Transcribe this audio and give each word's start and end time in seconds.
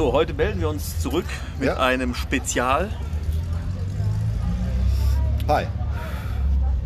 So, 0.00 0.14
heute 0.14 0.32
melden 0.32 0.62
wir 0.62 0.70
uns 0.70 0.98
zurück 0.98 1.26
mit 1.58 1.66
Ja. 1.68 1.76
einem 1.76 2.14
Spezial. 2.14 2.88
Hi. 5.46 5.66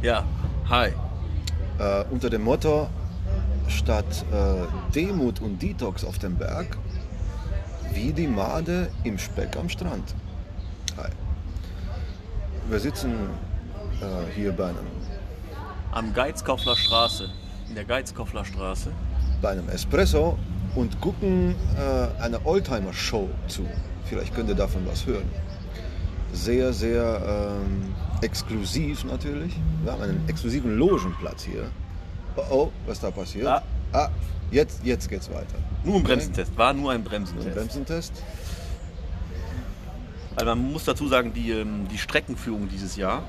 Ja, 0.02 0.24
hi. 0.68 0.88
Äh, 1.78 2.04
unter 2.10 2.28
dem 2.28 2.42
Motto 2.42 2.88
statt 3.68 4.24
äh, 4.32 4.92
Demut 4.92 5.40
und 5.40 5.62
Detox 5.62 6.04
auf 6.04 6.18
dem 6.18 6.36
Berg, 6.36 6.76
wie 7.92 8.12
die 8.12 8.26
Made 8.26 8.90
im 9.04 9.16
Speck 9.16 9.56
am 9.58 9.68
Strand. 9.68 10.12
Hi. 10.96 11.10
Wir 12.68 12.80
sitzen 12.80 13.12
äh, 14.00 14.34
hier 14.34 14.50
bei 14.50 14.70
einem, 14.70 14.88
Am 15.92 16.12
Geizkoffler 16.12 16.74
Straße. 16.74 17.28
In 17.68 17.76
der 17.76 17.84
Geizkoffler 17.84 18.44
Straße. 18.44 18.90
bei 19.40 19.50
einem 19.50 19.68
Espresso 19.68 20.36
und 20.74 21.00
gucken 21.00 21.54
äh, 21.76 22.22
eine 22.22 22.44
Oldtimer-Show 22.44 23.28
zu. 23.48 23.66
Vielleicht 24.04 24.34
könnt 24.34 24.48
ihr 24.48 24.54
davon 24.54 24.86
was 24.86 25.06
hören. 25.06 25.28
Sehr, 26.32 26.72
sehr 26.72 27.56
ähm, 27.62 27.94
exklusiv 28.22 29.04
natürlich. 29.04 29.54
Wir 29.82 29.92
haben 29.92 30.02
einen 30.02 30.28
exklusiven 30.28 30.76
Logenplatz 30.76 31.44
hier. 31.44 31.70
Oh, 32.36 32.42
oh, 32.50 32.72
was 32.86 33.00
da 33.00 33.10
passiert? 33.10 33.46
Ah. 33.46 33.62
Ah, 33.92 34.08
jetzt, 34.50 34.84
jetzt 34.84 35.08
geht's 35.08 35.30
weiter. 35.30 35.56
Nur 35.84 35.96
ein 35.96 36.02
Bremsentest. 36.02 36.58
War 36.58 36.72
nur 36.72 36.90
ein 36.90 37.04
Bremsentest. 37.04 37.46
Ein 37.48 37.54
Bremsentest. 37.54 38.22
Also 40.34 40.46
man 40.46 40.72
muss 40.72 40.84
dazu 40.84 41.06
sagen, 41.06 41.32
die, 41.32 41.52
ähm, 41.52 41.86
die 41.92 41.98
Streckenführung 41.98 42.68
dieses 42.68 42.96
Jahr, 42.96 43.22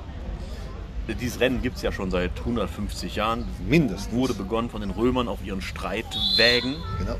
äh, 1.06 1.14
dieses 1.14 1.38
Rennen 1.38 1.62
gibt 1.62 1.76
es 1.76 1.82
ja 1.82 1.92
schon 1.92 2.10
seit 2.10 2.36
150 2.40 3.14
Jahren, 3.14 3.44
Mindestens. 3.68 4.12
wurde 4.12 4.34
begonnen 4.34 4.70
von 4.70 4.80
den 4.80 4.90
Römern 4.90 5.28
auf 5.28 5.38
ihren 5.44 5.62
Streitwägen. 5.62 6.74
Genau. 6.98 7.16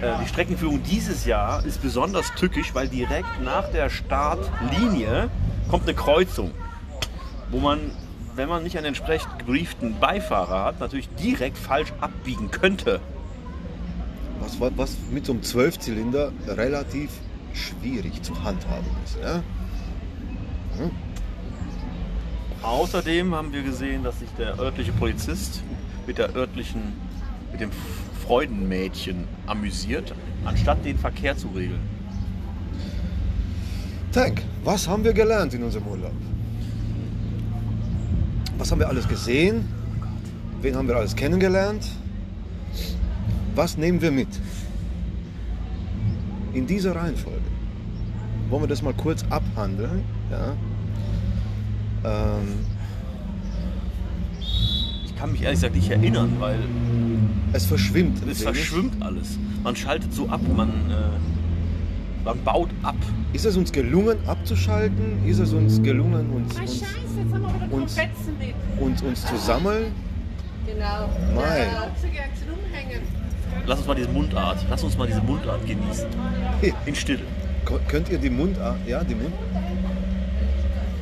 Äh, 0.00 0.12
Die 0.22 0.28
Streckenführung 0.28 0.82
dieses 0.82 1.24
Jahr 1.24 1.64
ist 1.64 1.82
besonders 1.82 2.32
tückisch, 2.34 2.74
weil 2.74 2.88
direkt 2.88 3.42
nach 3.42 3.70
der 3.70 3.90
Startlinie 3.90 5.28
kommt 5.68 5.84
eine 5.84 5.94
Kreuzung, 5.94 6.52
wo 7.50 7.58
man, 7.60 7.78
wenn 8.34 8.48
man 8.48 8.62
nicht 8.62 8.76
einen 8.76 8.86
entsprechend 8.86 9.38
gebrieften 9.38 9.98
Beifahrer 10.00 10.64
hat, 10.64 10.80
natürlich 10.80 11.08
direkt 11.10 11.58
falsch 11.58 11.92
abbiegen 12.00 12.50
könnte. 12.50 13.00
Was, 14.40 14.58
was, 14.76 14.96
mit 15.10 15.26
so 15.26 15.32
einem 15.32 15.42
Zwölfzylinder 15.42 16.32
relativ 16.46 17.10
schwierig 17.52 18.22
zu 18.22 18.42
handhaben 18.42 18.86
ist. 19.04 19.18
Ja? 19.22 19.42
Außerdem 22.62 23.34
haben 23.34 23.52
wir 23.52 23.62
gesehen, 23.62 24.02
dass 24.02 24.18
sich 24.18 24.28
der 24.38 24.58
örtliche 24.58 24.92
Polizist 24.92 25.62
mit 26.06 26.16
der 26.18 26.34
örtlichen, 26.34 26.94
mit 27.52 27.60
dem 27.60 27.70
Freudenmädchen 28.30 29.26
amüsiert, 29.48 30.14
anstatt 30.44 30.84
den 30.84 30.96
Verkehr 30.96 31.36
zu 31.36 31.48
regeln. 31.48 31.80
Tank, 34.12 34.42
was 34.62 34.86
haben 34.86 35.02
wir 35.02 35.12
gelernt 35.12 35.52
in 35.52 35.64
unserem 35.64 35.88
Urlaub? 35.88 36.12
Was 38.56 38.70
haben 38.70 38.78
wir 38.78 38.88
alles 38.88 39.08
gesehen? 39.08 39.64
Wen 40.62 40.76
haben 40.76 40.86
wir 40.86 40.94
alles 40.94 41.16
kennengelernt? 41.16 41.90
Was 43.56 43.76
nehmen 43.76 44.00
wir 44.00 44.12
mit? 44.12 44.28
In 46.52 46.68
dieser 46.68 46.94
Reihenfolge. 46.94 47.40
Wollen 48.48 48.62
wir 48.62 48.68
das 48.68 48.80
mal 48.80 48.94
kurz 48.94 49.24
abhandeln? 49.28 50.04
Ja. 50.30 50.54
Ähm, 52.04 52.64
kann 55.20 55.32
mich 55.32 55.42
ehrlich 55.42 55.58
gesagt 55.60 55.74
nicht 55.76 55.90
erinnern, 55.90 56.36
weil 56.38 56.58
es 57.52 57.66
verschwimmt. 57.66 58.18
es 58.18 58.24
wenig. 58.24 58.42
verschwimmt 58.42 59.02
alles. 59.02 59.38
Man 59.62 59.76
schaltet 59.76 60.14
so 60.14 60.26
ab, 60.30 60.40
man, 60.56 60.68
äh, 60.68 62.24
man 62.24 62.42
baut 62.42 62.70
ab. 62.82 62.96
Ist 63.34 63.44
es 63.44 63.54
uns 63.56 63.70
gelungen 63.70 64.16
abzuschalten? 64.26 65.22
Ist 65.26 65.38
es 65.38 65.52
uns 65.52 65.82
gelungen 65.82 66.30
uns, 66.30 66.56
Ah, 66.56 66.62
uns, 66.62 66.78
Scheiße, 66.80 66.90
jetzt 67.22 67.34
haben 67.34 67.42
wir 67.42 67.66
wieder 67.66 67.74
uns- 67.74 67.96
uns, 68.80 69.02
uns 69.02 69.26
zu 69.26 69.36
sammeln? 69.36 69.92
Genau. 70.66 71.10
Umhängen. 71.34 73.02
Lass 73.66 73.78
uns 73.80 73.86
mal 73.88 73.94
diese 73.94 74.08
Mundart, 74.08 74.64
lass 74.70 74.82
uns 74.84 74.96
mal 74.96 75.06
diese 75.06 75.20
Mundart 75.20 75.66
genießen. 75.66 76.06
In 76.86 76.94
Stille. 76.94 77.20
Könnt 77.88 78.08
ihr 78.08 78.18
die 78.18 78.30
Mundart, 78.30 78.78
ja, 78.86 79.04
die 79.04 79.14
Mund, 79.14 79.34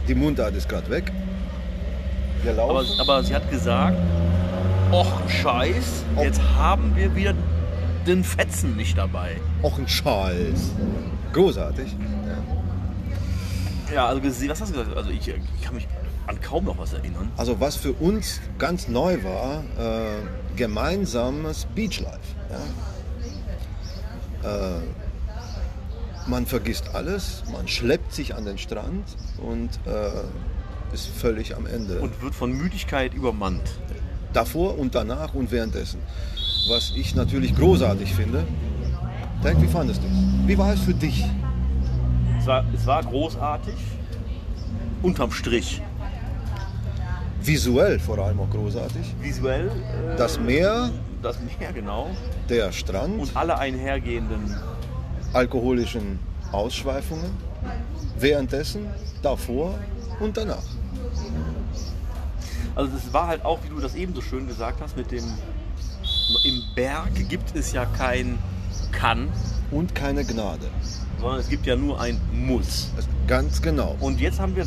die 0.08 0.14
Mundart 0.14 0.54
ist 0.56 0.68
gerade 0.68 0.90
weg. 0.90 1.12
Aber, 2.46 2.84
aber 2.98 3.22
sie 3.22 3.34
hat 3.34 3.50
gesagt, 3.50 3.96
och 4.90 5.06
Scheiß, 5.28 6.04
Och. 6.16 6.22
jetzt 6.24 6.40
haben 6.56 6.94
wir 6.96 7.14
wieder 7.14 7.34
den 8.06 8.24
Fetzen 8.24 8.76
nicht 8.76 8.96
dabei. 8.96 9.36
auch 9.62 9.78
ein 9.78 9.88
Scheiß. 9.88 10.72
Großartig. 11.32 11.94
Ja, 13.94 14.06
also 14.06 14.22
was 14.22 14.60
hast 14.60 14.74
du 14.74 14.78
gesagt? 14.78 14.96
Also 14.96 15.10
ich, 15.10 15.28
ich 15.28 15.62
kann 15.62 15.74
mich 15.74 15.88
an 16.26 16.40
kaum 16.40 16.64
noch 16.64 16.78
was 16.78 16.92
erinnern. 16.92 17.30
Also 17.36 17.58
was 17.60 17.76
für 17.76 17.92
uns 17.92 18.40
ganz 18.58 18.88
neu 18.88 19.18
war, 19.24 19.64
äh, 19.78 20.56
gemeinsames 20.56 21.66
Beachlife. 21.74 22.18
Ja? 24.42 24.68
Äh, 24.76 24.80
man 26.26 26.46
vergisst 26.46 26.94
alles, 26.94 27.42
man 27.52 27.66
schleppt 27.68 28.12
sich 28.12 28.34
an 28.34 28.44
den 28.44 28.58
Strand 28.58 29.04
und 29.38 29.70
äh, 29.86 30.10
ist 30.92 31.06
völlig 31.08 31.54
am 31.56 31.66
Ende. 31.66 32.00
Und 32.00 32.20
wird 32.22 32.34
von 32.34 32.52
Müdigkeit 32.52 33.14
übermannt. 33.14 33.68
davor 34.32 34.78
und 34.78 34.94
danach 34.94 35.34
und 35.34 35.50
währenddessen. 35.50 36.00
Was 36.68 36.92
ich 36.94 37.14
natürlich 37.14 37.54
großartig 37.56 38.14
finde. 38.14 38.44
Denk, 39.42 39.60
wie 39.62 39.66
fandest 39.68 40.02
du 40.02 40.06
es? 40.06 40.48
Wie 40.48 40.58
war 40.58 40.72
es 40.74 40.80
für 40.80 40.92
dich? 40.94 41.24
Es 42.38 42.46
war, 42.46 42.64
es 42.74 42.86
war 42.86 43.02
großartig. 43.02 43.74
Unterm 45.02 45.30
Strich. 45.32 45.80
Visuell 47.42 47.98
vor 47.98 48.18
allem 48.18 48.40
auch 48.40 48.50
großartig. 48.50 49.14
Visuell. 49.20 49.68
Äh, 49.68 50.16
Das 50.16 50.38
Meer, 50.38 50.90
Das 51.22 51.36
Meer, 51.40 51.72
genau. 51.72 52.08
der 52.48 52.70
Strand, 52.72 53.18
Und 53.20 53.36
alle 53.36 53.58
einhergehenden. 53.58 54.54
alkoholischen 55.32 56.18
Ausschweifungen. 56.52 57.30
Währenddessen, 58.18 58.86
davor 59.22 59.74
und 60.20 60.36
danach. 60.36 60.62
Also 62.74 62.96
es 62.96 63.12
war 63.12 63.26
halt 63.26 63.44
auch, 63.44 63.58
wie 63.64 63.68
du 63.68 63.80
das 63.80 63.94
eben 63.94 64.14
so 64.14 64.20
schön 64.20 64.46
gesagt 64.46 64.80
hast, 64.80 64.96
mit 64.96 65.10
dem. 65.10 65.24
Im 66.44 66.62
Berg 66.74 67.14
gibt 67.28 67.56
es 67.56 67.72
ja 67.72 67.86
kein 67.86 68.38
Kann, 68.92 69.28
Und 69.70 69.94
keine 69.94 70.24
Gnade. 70.24 70.68
sondern 71.20 71.40
es 71.40 71.48
gibt 71.48 71.64
ja 71.66 71.74
nur 71.74 72.00
ein 72.00 72.20
Muss. 72.32 72.90
Das, 72.96 73.08
ganz 73.26 73.62
genau. 73.62 73.96
Und 74.00 74.20
jetzt 74.20 74.38
haben 74.38 74.54
wir 74.54 74.66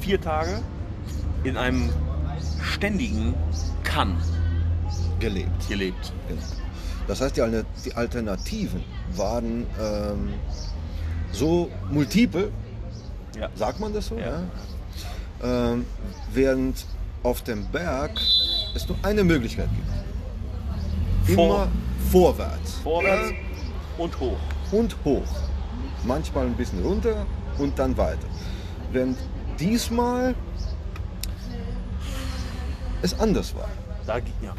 vier 0.00 0.20
Tage 0.20 0.60
in 1.42 1.56
einem 1.56 1.90
ständigen 2.62 3.34
Kann 3.82 4.16
Gelebt. 5.18 5.68
gelebt. 5.68 6.12
Genau. 6.28 6.40
Das 7.08 7.20
heißt, 7.20 7.36
die 7.36 7.94
Alternativen 7.94 8.82
waren 9.16 9.66
ähm, 9.80 10.28
so 11.32 11.68
multiple, 11.90 12.50
Ja. 13.38 13.48
sagt 13.56 13.80
man 13.80 13.92
das 13.92 14.06
so? 14.06 14.16
Ja. 14.18 14.26
Ja. 14.26 14.42
Ähm, 15.42 15.84
während 16.32 16.86
auf 17.22 17.42
dem 17.42 17.66
Berg 17.66 18.12
es 18.74 18.88
nur 18.88 18.96
eine 19.02 19.24
Möglichkeit 19.24 19.68
gibt. 19.74 21.34
Vor- 21.36 21.44
Immer 21.46 21.68
vorwärts. 22.10 22.74
Vorwärts 22.82 23.32
und 23.98 24.20
hoch. 24.20 24.38
und 24.72 24.96
hoch. 25.04 25.22
Manchmal 26.04 26.46
ein 26.46 26.54
bisschen 26.54 26.82
runter 26.84 27.26
und 27.58 27.78
dann 27.78 27.96
weiter. 27.96 28.26
Während 28.92 29.18
diesmal 29.58 30.34
es 33.02 33.18
anders 33.18 33.54
war. 33.54 33.68
Da, 34.06 34.18
ja. 34.18 34.54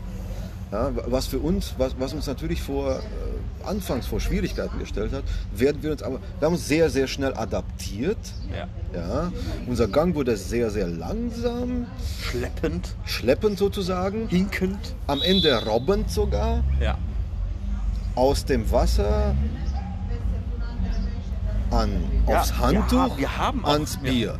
Ja, 0.72 0.92
was 1.08 1.28
für 1.28 1.40
uns, 1.40 1.74
was, 1.78 1.96
was 1.98 2.14
uns 2.14 2.28
natürlich 2.28 2.62
vor, 2.62 2.98
äh, 2.98 3.02
anfangs 3.68 4.06
vor 4.08 4.20
Schwierigkeiten 4.20 4.80
gestellt 4.80 5.12
hat, 5.14 5.24
werden 5.56 5.84
wir 5.84 5.92
uns 5.92 6.02
aber, 6.04 6.20
wir 6.40 6.46
haben 6.46 6.54
uns 6.54 6.68
sehr, 6.68 6.90
sehr 6.90 7.08
schnell 7.08 7.34
adaptiert. 7.36 8.18
Ja. 8.52 8.68
Ja. 9.00 9.32
Unser 9.68 9.88
Gang 9.88 10.16
wurde 10.16 10.38
sehr, 10.38 10.70
sehr 10.72 10.88
langsam, 10.88 11.86
Schleppend, 12.22 12.96
schleppend 13.06 13.58
sozusagen, 13.58 14.28
hinkend. 14.30 14.96
am 15.08 15.22
Ende 15.22 15.66
robbend 15.66 16.10
sogar, 16.10 16.64
Ja. 16.80 16.98
aus 18.16 18.46
dem 18.46 18.72
Wasser 18.72 19.36
an, 21.72 21.90
Ja, 22.28 22.40
aufs 22.40 22.50
wir 22.50 22.60
Handtuch, 22.60 22.98
haben- 22.98 23.18
wir 23.18 23.38
haben 23.38 23.66
auch- 23.66 23.70
ans 23.74 24.00
wir- 24.02 24.12
Bier. 24.12 24.40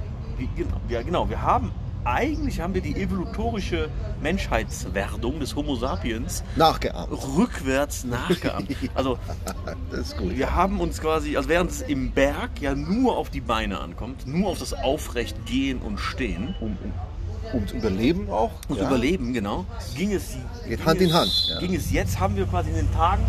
Genau, 0.56 0.78
ja, 0.88 1.02
genau. 1.02 1.30
Wir 1.30 1.42
haben 1.42 1.72
eigentlich 2.08 2.60
haben 2.62 2.74
wir 2.74 2.82
die 2.82 2.96
evolutorische 2.96 3.90
Menschheitswerdung 4.22 5.40
des 5.40 5.56
Homo 5.56 5.76
sapiens 5.76 6.44
Nachgeahmt. 6.56 7.12
rückwärts 7.38 8.04
nachgeahmt. 8.06 8.70
Also 8.96 9.18
wir 10.22 10.56
haben 10.56 10.80
uns 10.80 11.00
quasi, 11.02 11.36
also 11.38 11.50
während 11.50 11.72
es 11.72 11.82
im 11.82 12.12
Berg 12.12 12.62
ja 12.62 12.74
nur 12.76 13.18
auf 13.18 13.30
die 13.30 13.42
Beine 13.42 13.80
ankommt, 13.80 14.26
nur 14.26 14.50
auf 14.50 14.60
das 14.60 14.74
Aufrechtgehen 14.74 15.80
und 15.80 16.00
Stehen 16.00 16.56
Um, 16.62 16.78
um, 16.84 16.94
ums 17.54 17.72
Überleben 17.74 18.30
auch. 18.30 18.52
und 18.70 18.78
ja. 18.78 18.88
Überleben, 18.88 19.34
genau, 19.34 19.66
ging 19.96 20.14
es, 20.14 20.38
Geht 20.68 20.78
ging 20.80 20.86
Hand 20.86 21.02
in 21.02 21.08
es, 21.10 21.14
Hand, 21.14 21.48
ja. 21.50 21.60
Ging 21.60 21.76
es 21.76 21.92
jetzt, 21.92 22.20
haben 22.20 22.36
wir 22.36 22.46
quasi 22.46 22.70
in 22.70 22.76
den 22.78 22.94
Tagen 22.94 23.24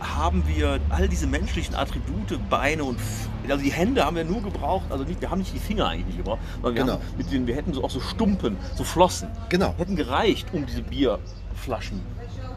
haben 0.00 0.44
wir 0.46 0.78
all 0.90 1.08
diese 1.08 1.26
menschlichen 1.26 1.74
Attribute, 1.74 2.38
Beine 2.48 2.84
und 2.84 2.96
F- 2.96 3.28
also 3.50 3.62
die 3.64 3.72
Hände 3.72 4.04
haben 4.04 4.16
wir 4.16 4.24
nur 4.24 4.42
gebraucht, 4.42 4.86
also 4.90 5.04
nicht, 5.04 5.20
wir 5.20 5.30
haben 5.30 5.38
nicht 5.40 5.54
die 5.54 5.58
Finger 5.58 5.88
eigentlich 5.88 6.06
nicht 6.06 6.18
gebraucht, 6.18 6.40
sondern 6.62 6.74
wir, 6.74 6.82
Genau. 6.82 6.92
haben 6.94 7.02
mit 7.16 7.30
denen, 7.32 7.46
wir 7.46 7.54
hätten 7.54 7.72
so 7.74 7.84
auch 7.84 7.90
so 7.90 8.00
Stumpen, 8.00 8.56
so 8.76 8.84
Flossen, 8.84 9.28
Genau. 9.48 9.74
hätten 9.78 9.96
gereicht, 9.96 10.48
um 10.52 10.66
diese 10.66 10.82
Bierflaschen 10.82 12.00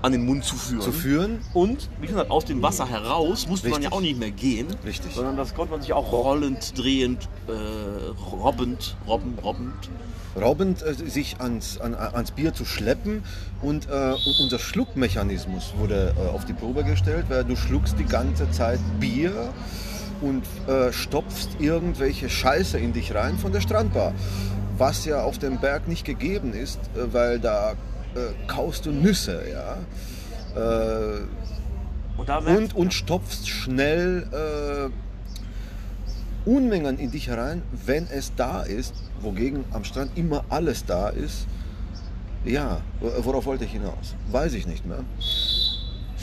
an 0.01 0.11
den 0.13 0.25
Mund 0.25 0.43
zu 0.43 0.55
führen. 0.55 0.81
Zu 0.81 0.91
führen. 0.91 1.39
Und 1.53 1.89
wie 1.99 2.07
gesagt, 2.07 2.31
aus 2.31 2.45
dem 2.45 2.61
Wasser 2.63 2.87
heraus 2.89 3.47
musste 3.47 3.69
man 3.69 3.81
ja 3.83 3.89
Richtig. 3.89 3.93
auch 3.97 4.01
nicht 4.01 4.19
mehr 4.19 4.31
gehen, 4.31 4.67
Richtig. 4.83 5.13
sondern 5.13 5.37
das 5.37 5.53
konnte 5.53 5.71
man 5.73 5.81
sich 5.81 5.93
auch 5.93 6.11
rollend, 6.11 6.75
drehend, 6.77 7.29
äh, 7.47 7.51
robbend, 8.31 8.95
robben, 9.07 9.37
robbend. 9.43 9.73
Raubend 10.35 10.81
äh, 10.81 10.93
sich 10.93 11.35
ans, 11.39 11.79
an, 11.79 11.93
ans 11.93 12.31
Bier 12.31 12.53
zu 12.53 12.63
schleppen 12.65 13.21
und 13.61 13.89
äh, 13.89 14.13
unser 14.41 14.59
Schluckmechanismus 14.59 15.73
wurde 15.77 16.15
äh, 16.17 16.29
auf 16.33 16.45
die 16.45 16.53
Probe 16.53 16.83
gestellt, 16.83 17.25
weil 17.29 17.43
du 17.43 17.55
schluckst 17.55 17.99
die 17.99 18.05
ganze 18.05 18.49
Zeit 18.49 18.79
Bier 18.99 19.49
und 20.21 20.43
äh, 20.67 20.91
stopfst 20.93 21.49
irgendwelche 21.59 22.29
Scheiße 22.29 22.77
in 22.79 22.93
dich 22.93 23.13
rein 23.13 23.37
von 23.37 23.51
der 23.51 23.61
Strandbar. 23.61 24.13
Was 24.77 25.05
ja 25.05 25.23
auf 25.23 25.37
dem 25.37 25.59
Berg 25.59 25.87
nicht 25.87 26.05
gegeben 26.05 26.53
ist, 26.53 26.79
äh, 26.95 27.13
weil 27.13 27.39
da 27.39 27.71
äh, 27.71 27.75
kaust 28.47 28.85
du 28.85 28.91
Nüsse, 28.91 29.43
ja. 29.51 29.77
Äh, 30.55 31.21
Und 32.17 32.29
und, 32.29 32.75
und 32.75 32.93
stopfst 32.93 33.47
schnell 33.47 34.27
äh, 34.31 34.89
Unmengen 36.49 36.97
in 36.97 37.11
dich 37.11 37.27
herein, 37.27 37.61
wenn 37.85 38.07
es 38.07 38.33
da 38.35 38.61
ist, 38.63 38.95
wogegen 39.21 39.63
am 39.71 39.83
Strand 39.83 40.17
immer 40.17 40.43
alles 40.49 40.85
da 40.85 41.09
ist. 41.09 41.45
Ja, 42.43 42.81
worauf 42.99 43.45
wollte 43.45 43.65
ich 43.65 43.71
hinaus? 43.71 44.15
Weiß 44.31 44.53
ich 44.53 44.65
nicht 44.65 44.83
mehr. 44.85 45.03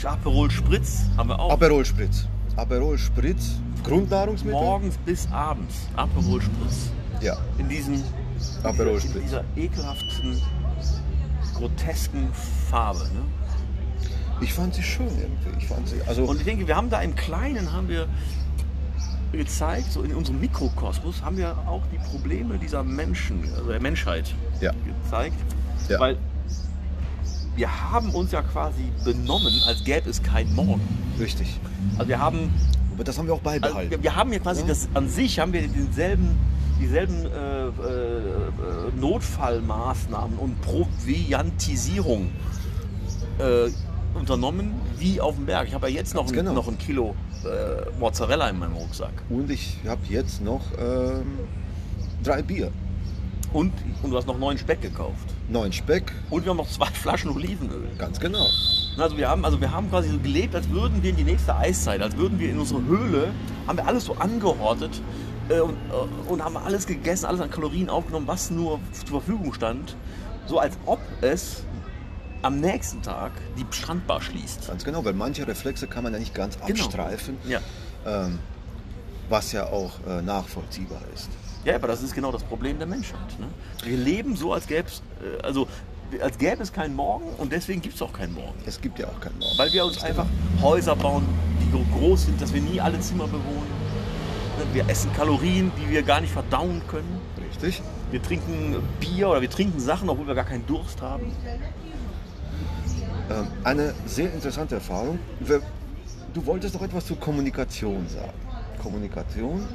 Aperol 0.03 0.51
Spritz 0.51 1.03
haben 1.15 1.29
wir 1.29 1.39
auch. 1.39 1.51
Aperol 1.51 1.85
Spritz. 1.85 2.27
Aperol 2.57 2.97
Spritz, 2.97 3.51
Grundnahrungsmittel? 3.83 4.59
Morgens 4.59 4.97
bis 4.97 5.27
abends. 5.31 5.75
Aperol 5.95 6.41
Spritz. 6.41 6.91
Ja, 7.21 7.37
In 7.57 7.67
diesen 7.69 8.03
Aperol 8.63 8.93
in 8.95 9.01
Spritz. 9.01 9.23
dieser 9.23 9.43
ekelhaften, 9.55 10.41
grotesken 11.55 12.29
Farbe. 12.69 12.99
Ne? 12.99 13.21
Ich 14.41 14.53
fand 14.53 14.73
sie 14.73 14.83
schön 14.83 15.07
irgendwie. 15.07 15.57
Ich 15.59 15.67
fand 15.67 15.87
sie, 15.89 16.01
also 16.07 16.23
Und 16.23 16.37
ich 16.37 16.45
denke, 16.45 16.67
wir 16.67 16.75
haben 16.75 16.89
da 16.89 17.01
im 17.01 17.15
Kleinen 17.15 17.71
haben 17.73 17.89
wir 17.89 18.07
gezeigt, 19.31 19.91
so 19.91 20.01
in 20.01 20.13
unserem 20.15 20.39
Mikrokosmos 20.39 21.21
haben 21.21 21.37
wir 21.37 21.55
auch 21.67 21.83
die 21.91 21.97
Probleme 21.97 22.57
dieser 22.57 22.83
Menschen, 22.83 23.43
also 23.55 23.69
der 23.69 23.81
Menschheit 23.81 24.33
Ja. 24.61 24.71
gezeigt. 25.03 25.35
Ja. 25.87 25.99
Weil 25.99 26.17
wir 27.55 27.91
haben 27.91 28.09
uns 28.11 28.31
ja 28.31 28.41
quasi 28.41 28.85
benommen, 29.03 29.53
als 29.67 29.83
gäbe 29.83 30.09
es 30.09 30.23
kein 30.23 30.51
Morgen. 30.55 30.81
richtig. 31.19 31.59
Also 31.97 32.07
wir 32.07 32.19
haben 32.19 32.51
Aber 32.99 33.05
das 33.05 33.17
haben 33.17 33.27
wir 33.27 33.33
auch 33.33 33.41
Also 33.45 33.61
beibehalten. 33.61 33.91
wir, 33.91 34.03
wir 34.03 34.13
haben 34.17 34.33
ja 34.33 34.39
quasi 34.39 34.59
Ja. 34.63 34.67
das 34.67 34.89
an 34.93 35.07
sich 35.07 35.39
haben 35.39 35.53
wir 35.53 35.65
denselben, 35.65 36.37
dieselben 36.81 37.25
äh, 37.27 37.67
äh, 37.67 37.71
Notfallmaßnahmen 38.99 40.37
und 40.37 40.59
Proviantisierung 40.59 42.29
äh, 43.39 43.69
unternommen 44.17 44.73
wie 44.97 45.21
auf 45.21 45.35
dem 45.35 45.45
Berg. 45.45 45.69
Ich 45.69 45.73
habe 45.73 45.89
ja 45.89 45.95
jetzt 45.95 46.13
noch 46.13 46.27
ein, 46.27 46.33
genau. 46.33 46.51
noch 46.51 46.67
ein 46.67 46.77
Kilo 46.77 47.15
äh, 47.45 47.89
Mozzarella 47.97 48.49
in 48.49 48.59
meinem 48.59 48.73
Rucksack. 48.75 49.13
Und 49.29 49.49
ich 49.49 49.77
habe 49.87 50.01
jetzt 50.09 50.41
noch 50.41 50.63
ähm, 50.77 51.39
drei 52.21 52.41
Bier, 52.41 52.69
Und, 53.53 53.71
und 54.03 54.11
du 54.11 54.17
hast 54.17 54.27
noch 54.27 54.37
neuen 54.37 54.57
Speck 54.57 54.81
gekauft. 54.81 55.23
neun 55.47 55.71
Speck, 55.71 56.11
Und 56.29 56.43
wir 56.43 56.49
haben 56.49 56.57
noch 56.57 56.67
zwei 56.69 56.87
Flaschen 56.93 57.31
Olivenöl. 57.31 57.87
ganz 57.97 58.19
genau. 58.19 58.45
Also 58.99 59.17
wir 59.17 59.29
haben, 59.29 59.45
also 59.45 59.59
wir 59.61 59.71
haben 59.71 59.89
quasi 59.89 60.09
so 60.09 60.19
gelebt, 60.19 60.55
als 60.55 60.69
würden 60.69 61.01
wir 61.01 61.11
in 61.11 61.15
die 61.15 61.23
nächste 61.23 61.55
Eiszeit, 61.55 62.01
als 62.01 62.17
würden 62.17 62.39
wir 62.39 62.49
in 62.49 62.59
unsere 62.59 62.83
Höhle, 62.85 63.31
haben 63.67 63.77
wir 63.77 63.87
alles 63.87 64.05
so 64.05 64.13
angehortet 64.15 65.01
äh, 65.49 65.59
und, 65.59 65.73
äh, 65.73 66.29
und 66.29 66.43
haben 66.43 66.57
alles 66.57 66.85
gegessen, 66.85 67.25
alles 67.25 67.39
an 67.41 67.49
Kalorien 67.49 67.89
aufgenommen, 67.89 68.27
was 68.27 68.51
nur 68.51 68.79
zur 68.91 69.21
Verfügung 69.21 69.53
stand. 69.53 69.95
So 70.47 70.59
als 70.59 70.77
ob 70.85 70.99
es 71.21 71.63
am 72.41 72.59
nächsten 72.59 73.01
Tag 73.01 73.31
die 73.57 73.65
Strandbar 73.69 74.21
schließt. 74.21 74.67
Ganz 74.67 74.83
genau, 74.83 75.03
weil 75.05 75.13
manche 75.13 75.47
Reflexe 75.47 75.87
kann 75.87 76.03
man 76.03 76.13
ja 76.13 76.19
nicht 76.19 76.33
ganz 76.33 76.57
Genau. 76.65 76.85
abstreifen, 76.85 77.37
Ja. 77.47 77.59
ähm, 78.05 78.39
was 79.29 79.51
ja 79.51 79.65
auch 79.67 79.91
äh, 80.07 80.21
nachvollziehbar 80.21 81.01
ist. 81.13 81.29
ja, 81.65 81.75
aber 81.75 81.87
das 81.87 82.01
ist 82.01 82.15
genau 82.15 82.31
das 82.31 82.43
Problem 82.43 82.77
der 82.79 82.87
Menschheit. 82.87 83.37
Ne? 83.39 83.47
Wir 83.83 83.97
leben 83.97 84.35
so, 84.35 84.53
als 84.53 84.65
gäbe 84.67 84.87
es, 84.87 85.03
äh, 85.21 85.41
also, 85.43 85.67
als 86.21 86.37
gäbe 86.37 86.63
es 86.63 86.73
keinen 86.73 86.95
Morgen 86.95 87.25
und 87.37 87.51
deswegen 87.51 87.81
gibt 87.81 87.95
es 87.95 88.01
auch 88.01 88.13
keinen 88.13 88.33
Morgen. 88.33 88.59
Es 88.65 88.81
gibt 88.81 88.99
ja 88.99 89.07
auch 89.07 89.19
keinen 89.19 89.37
Morgen. 89.39 89.57
Weil 89.57 89.71
wir 89.71 89.85
uns 89.85 90.03
einfach 90.03 90.25
Häuser 90.61 90.95
bauen, 90.95 91.25
die 91.61 91.71
so 91.71 91.85
groß 91.97 92.25
sind, 92.25 92.41
dass 92.41 92.53
wir 92.53 92.61
nie 92.61 92.81
alle 92.81 92.99
Zimmer 92.99 93.25
bewohnen. 93.25 93.79
Wir 94.73 94.89
essen 94.89 95.13
Kalorien, 95.13 95.71
die 95.79 95.89
wir 95.89 96.03
gar 96.03 96.19
nicht 96.19 96.33
verdauen 96.33 96.81
können. 96.87 97.21
Richtig? 97.37 97.81
Wir 98.11 98.21
trinken 98.21 98.75
Bier 98.99 99.29
oder 99.29 99.41
wir 99.41 99.49
trinken 99.49 99.79
Sachen, 99.79 100.09
obwohl 100.09 100.27
wir 100.27 100.35
gar 100.35 100.45
keinen 100.45 100.65
Durst 100.65 101.01
haben. 101.01 101.31
Ähm, 103.29 103.47
eine 103.63 103.93
sehr 104.05 104.33
interessante 104.33 104.75
Erfahrung. 104.75 105.19
Du 106.33 106.45
wolltest 106.45 106.75
doch 106.75 106.81
etwas 106.81 107.05
zur 107.05 107.19
Kommunikation 107.19 108.07
sagen. 108.07 108.33
Kommunikation. 108.79 109.67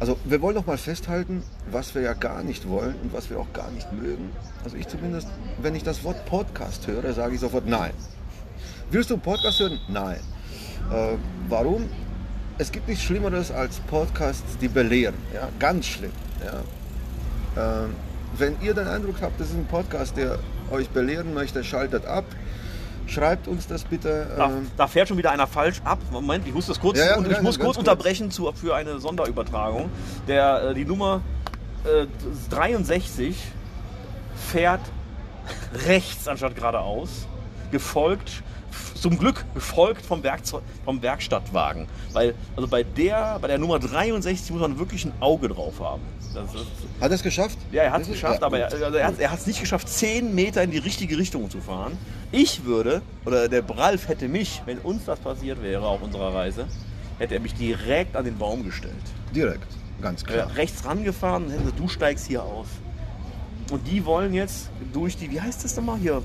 Also 0.00 0.18
wir 0.24 0.40
wollen 0.40 0.54
noch 0.54 0.66
mal 0.66 0.78
festhalten, 0.78 1.42
was 1.70 1.94
wir 1.94 2.02
ja 2.02 2.14
gar 2.14 2.42
nicht 2.42 2.68
wollen 2.68 2.94
und 3.02 3.12
was 3.12 3.28
wir 3.28 3.38
auch 3.38 3.52
gar 3.52 3.70
nicht 3.70 3.92
mögen. 3.92 4.30
Also 4.64 4.76
ich 4.76 4.88
zumindest, 4.88 5.28
wenn 5.60 5.74
ich 5.74 5.82
das 5.82 6.02
Wort 6.04 6.24
Podcast 6.24 6.86
höre, 6.86 7.12
sage 7.12 7.34
ich 7.34 7.40
sofort 7.40 7.66
nein. 7.66 7.92
Willst 8.90 9.10
du 9.10 9.14
einen 9.14 9.22
Podcast 9.22 9.60
hören? 9.60 9.78
Nein. 9.88 10.20
Äh, 10.90 11.16
warum? 11.48 11.88
Es 12.58 12.70
gibt 12.70 12.88
nichts 12.88 13.04
Schlimmeres 13.04 13.50
als 13.50 13.80
Podcasts, 13.80 14.58
die 14.58 14.68
belehren. 14.68 15.14
Ja? 15.34 15.48
Ganz 15.58 15.86
schlimm. 15.86 16.12
Ja? 16.44 17.84
Ähm, 17.84 17.94
wenn 18.36 18.56
ihr 18.62 18.74
den 18.74 18.86
Eindruck 18.86 19.16
habt, 19.20 19.40
das 19.40 19.48
ist 19.48 19.56
ein 19.56 19.66
Podcast, 19.66 20.16
der 20.16 20.38
euch 20.70 20.88
belehren 20.88 21.34
möchte, 21.34 21.64
schaltet 21.64 22.06
ab. 22.06 22.24
Schreibt 23.12 23.46
uns 23.48 23.66
das 23.66 23.84
bitte. 23.84 24.26
Da, 24.36 24.46
ähm, 24.46 24.70
da 24.76 24.86
fährt 24.86 25.08
schon 25.08 25.18
wieder 25.18 25.30
einer 25.30 25.46
falsch 25.46 25.80
ab. 25.84 25.98
Moment, 26.10 26.46
ich 26.46 26.54
muss 26.54 26.66
das 26.66 26.80
kurz, 26.80 26.98
Ja, 26.98 27.06
ja, 27.06 27.16
und 27.16 27.26
ich 27.26 27.32
ganz- 27.32 27.42
muss 27.42 27.58
kurz 27.58 27.76
unterbrechen 27.76 28.30
zu, 28.30 28.50
für 28.52 28.74
eine 28.74 28.98
Sonderübertragung. 29.00 29.90
Der, 30.26 30.70
äh, 30.70 30.74
die 30.74 30.84
Nummer 30.84 31.20
äh, 31.84 32.06
63 32.50 33.36
fährt 34.50 34.80
rechts 35.86 36.26
anstatt 36.28 36.54
geradeaus, 36.54 37.26
gefolgt, 37.70 38.42
zum 39.02 39.18
Glück 39.18 39.44
gefolgt 39.52 40.06
vom, 40.06 40.22
Werkzeug, 40.22 40.62
vom 40.84 41.02
Werkstattwagen. 41.02 41.88
Weil 42.12 42.34
also 42.54 42.68
bei 42.68 42.84
der, 42.84 43.38
bei 43.40 43.48
der 43.48 43.58
Nummer 43.58 43.80
63 43.80 44.52
muss 44.52 44.60
man 44.60 44.78
wirklich 44.78 45.04
ein 45.04 45.12
Auge 45.18 45.48
drauf 45.48 45.80
haben. 45.80 46.02
Das 46.32 46.54
ist, 46.54 46.64
Hat 47.00 47.10
er 47.10 47.14
es 47.16 47.22
geschafft? 47.22 47.58
ja, 47.72 47.82
er 47.82 47.92
hat 47.92 48.02
es 48.02 48.06
Das 48.06 48.14
geschafft, 48.14 48.40
ja, 48.40 48.46
aber 48.46 48.60
er, 48.60 48.72
also 49.06 49.20
er 49.20 49.30
hat 49.30 49.40
es 49.40 49.46
nicht 49.46 49.60
geschafft, 49.60 49.88
10 49.88 50.32
Meter 50.34 50.62
in 50.62 50.70
die 50.70 50.78
richtige 50.78 51.18
Richtung 51.18 51.50
zu 51.50 51.60
fahren. 51.60 51.98
Ich 52.30 52.64
würde, 52.64 53.02
oder 53.26 53.48
der 53.48 53.68
Ralf 53.68 54.08
hätte 54.08 54.28
mich, 54.28 54.62
wenn 54.66 54.78
uns 54.78 55.04
das 55.04 55.18
passiert 55.18 55.60
wäre 55.62 55.84
auf 55.84 56.00
unserer 56.00 56.32
Reise, 56.32 56.66
hätte 57.18 57.34
er 57.34 57.40
mich 57.40 57.54
direkt 57.54 58.16
an 58.16 58.24
den 58.24 58.38
Baum 58.38 58.64
gestellt. 58.64 58.94
Direkt, 59.34 59.66
ganz 60.00 60.24
klar. 60.24 60.46
wäre 60.48 60.56
rechts 60.56 60.84
rangefahren 60.84 61.46
und 61.46 61.50
hätte 61.50 61.62
gesagt, 61.64 61.80
du 61.80 61.88
steigst 61.88 62.28
hier 62.28 62.44
aus. 62.44 62.68
Und 63.72 63.86
die 63.88 64.04
wollen 64.04 64.32
jetzt 64.32 64.70
durch 64.92 65.16
die, 65.16 65.28
wie 65.30 65.40
heißt 65.40 65.64
das 65.64 65.74
nochmal 65.76 65.98
hier? 65.98 66.22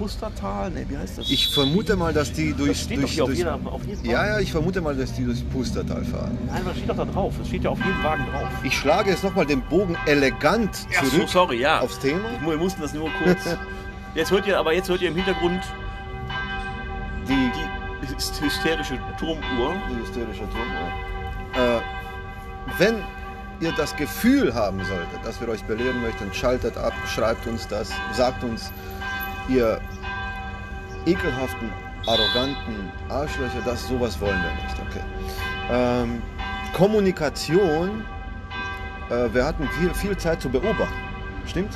Pustertal? 0.00 0.70
Ne, 0.70 0.84
wie 0.88 0.96
heißt 0.96 1.18
das? 1.18 1.30
Ich 1.30 1.52
vermute 1.52 1.94
mal, 1.96 2.12
dass 2.12 2.32
die 2.32 2.50
das 2.50 2.58
durch. 2.58 2.80
steht 2.80 2.96
doch 2.98 3.02
durch, 3.02 3.20
auf, 3.20 3.26
durch 3.28 3.38
jeder, 3.38 3.54
auf 3.66 3.84
jedem 3.86 4.04
ja, 4.04 4.18
Wagen. 4.18 4.28
ja, 4.32 4.38
ich 4.40 4.50
vermute 4.52 4.80
mal, 4.80 4.96
dass 4.96 5.12
die 5.12 5.24
durchs 5.24 5.42
Pustertal 5.42 6.04
fahren. 6.04 6.38
Nein, 6.46 6.62
das 6.64 6.76
steht 6.76 6.88
doch 6.88 6.96
da 6.96 7.04
drauf. 7.04 7.34
Das 7.38 7.48
steht 7.48 7.64
ja 7.64 7.70
auf 7.70 7.78
jedem 7.78 8.02
Wagen 8.02 8.24
drauf. 8.32 8.48
Ich 8.62 8.74
schlage 8.76 9.10
jetzt 9.10 9.22
nochmal 9.22 9.44
den 9.46 9.60
Bogen 9.62 9.96
elegant 10.06 10.70
Ach 10.98 11.04
so, 11.04 11.10
zurück 11.10 11.28
sorry, 11.28 11.60
ja. 11.60 11.80
aufs 11.80 11.98
Thema. 11.98 12.20
Wir 12.44 12.56
mussten 12.56 12.80
das 12.82 12.94
nur 12.94 13.10
kurz. 13.22 13.40
Jetzt 14.16 14.32
hört 14.32 14.44
ihr, 14.48 14.58
aber 14.58 14.72
jetzt 14.72 14.88
hört 14.88 15.00
ihr 15.02 15.08
im 15.10 15.14
Hintergrund 15.14 15.60
Die, 17.28 17.50
die 18.02 18.06
hyst- 18.12 18.40
hysterische 18.40 18.98
Turmuhr. 19.18 19.74
die 19.88 20.02
hysterische 20.02 20.40
Turmuhr. 20.50 20.90
Äh, 21.54 21.80
wenn 22.78 22.96
ihr 23.60 23.70
das 23.76 23.94
Gefühl 23.94 24.52
haben 24.54 24.78
solltet, 24.84 25.24
dass 25.24 25.40
wir 25.40 25.48
euch 25.48 25.62
belehren 25.64 26.02
möchten, 26.02 26.32
schaltet 26.34 26.76
ab, 26.76 26.92
schreibt 27.06 27.46
uns 27.46 27.68
das, 27.68 27.90
sagt 28.12 28.42
uns, 28.42 28.72
ihr 29.50 29.80
ekelhaften, 31.06 31.70
arroganten 32.06 32.92
Arschlöcher, 33.08 33.60
das 33.64 33.86
sowas 33.88 34.20
wollen 34.20 34.40
wir 34.42 34.64
nicht. 34.64 34.76
Okay. 34.88 35.04
Ähm, 35.70 36.22
Kommunikation, 36.72 38.04
äh, 39.10 39.32
wir 39.32 39.44
hatten 39.44 39.68
viel, 39.78 39.92
viel 39.94 40.16
Zeit 40.16 40.40
zu 40.40 40.48
beobachten. 40.48 40.94
Stimmt? 41.46 41.74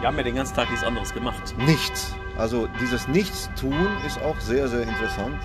Wir 0.00 0.08
haben 0.08 0.16
ja 0.16 0.22
den 0.22 0.34
ganzen 0.34 0.54
Tag 0.54 0.70
nichts 0.70 0.84
anderes 0.84 1.12
gemacht. 1.12 1.54
Nichts. 1.58 2.14
Also 2.36 2.68
dieses 2.80 3.06
Nichtstun 3.08 3.86
ist 4.06 4.20
auch 4.22 4.38
sehr, 4.40 4.68
sehr 4.68 4.82
interessant 4.82 5.38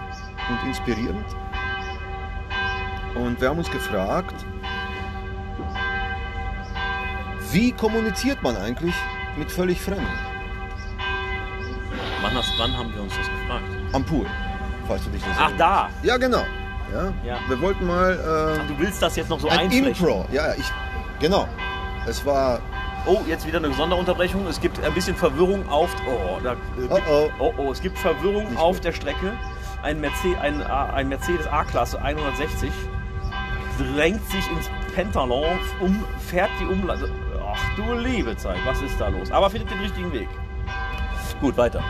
und 0.49 0.67
inspirierend. 0.67 1.25
Und 3.15 3.39
wir 3.39 3.49
haben 3.49 3.59
uns 3.59 3.69
gefragt, 3.69 4.45
wie 7.51 7.71
kommuniziert 7.71 8.41
man 8.43 8.55
eigentlich 8.57 8.95
mit 9.37 9.51
völlig 9.51 9.81
Fremden? 9.81 10.28
Wann, 12.21 12.33
hast, 12.35 12.51
wann 12.57 12.75
haben 12.77 12.93
wir 12.93 13.01
uns 13.03 13.13
das 13.17 13.27
gefragt? 13.27 13.63
Am 13.93 14.03
Pool. 14.05 14.25
falls 14.87 15.03
du 15.05 15.09
dich 15.11 15.23
das 15.23 15.37
Ach, 15.39 15.51
da. 15.57 15.89
Ja, 16.03 16.17
genau. 16.17 16.43
Ja. 16.93 17.13
Ja. 17.25 17.37
Wir 17.47 17.61
wollten 17.61 17.85
mal 17.85 18.11
äh, 18.13 18.67
Du 18.67 18.77
willst 18.79 19.01
das 19.01 19.15
jetzt 19.15 19.29
noch 19.29 19.39
so 19.39 19.47
ein 19.47 19.59
einflechten. 19.59 19.87
Impro. 19.89 20.25
Ja, 20.31 20.53
ich. 20.55 20.65
Genau. 21.19 21.47
Es 22.07 22.25
war. 22.25 22.59
Oh, 23.05 23.21
jetzt 23.27 23.45
wieder 23.47 23.59
eine 23.59 23.71
Sonderunterbrechung. 23.73 24.45
Es 24.47 24.59
gibt 24.59 24.83
ein 24.83 24.93
bisschen 24.93 25.15
Verwirrung 25.15 25.67
auf. 25.69 25.89
Oh, 26.07 26.39
da, 26.43 26.53
äh, 26.53 26.55
Oh, 26.89 26.99
oh. 27.09 27.29
oh, 27.39 27.53
oh, 27.57 27.71
es 27.71 27.81
gibt 27.81 27.97
Verwirrung 27.97 28.45
Nicht 28.49 28.57
auf 28.59 28.77
gut. 28.77 28.85
der 28.85 28.91
Strecke. 28.93 29.33
Ein, 29.83 30.01
Mercedes, 30.01 30.37
ein, 30.39 30.61
A- 30.61 30.89
ein 30.93 31.07
Mercedes 31.07 31.47
A-Klasse 31.47 32.01
160 32.01 32.69
drängt 33.77 34.25
sich 34.29 34.51
ins 34.51 34.69
Pentalon, 34.93 35.57
um, 35.79 36.03
fährt 36.27 36.49
die 36.59 36.65
Umleitung. 36.65 37.09
Ach 37.53 37.75
du 37.77 37.93
liebe 37.93 38.35
Zeit, 38.35 38.57
was 38.65 38.81
ist 38.81 38.99
da 38.99 39.07
los? 39.07 39.31
Aber 39.31 39.49
findet 39.49 39.71
den 39.71 39.79
richtigen 39.79 40.11
Weg. 40.11 40.27
Gut, 41.39 41.55
weiter. 41.55 41.81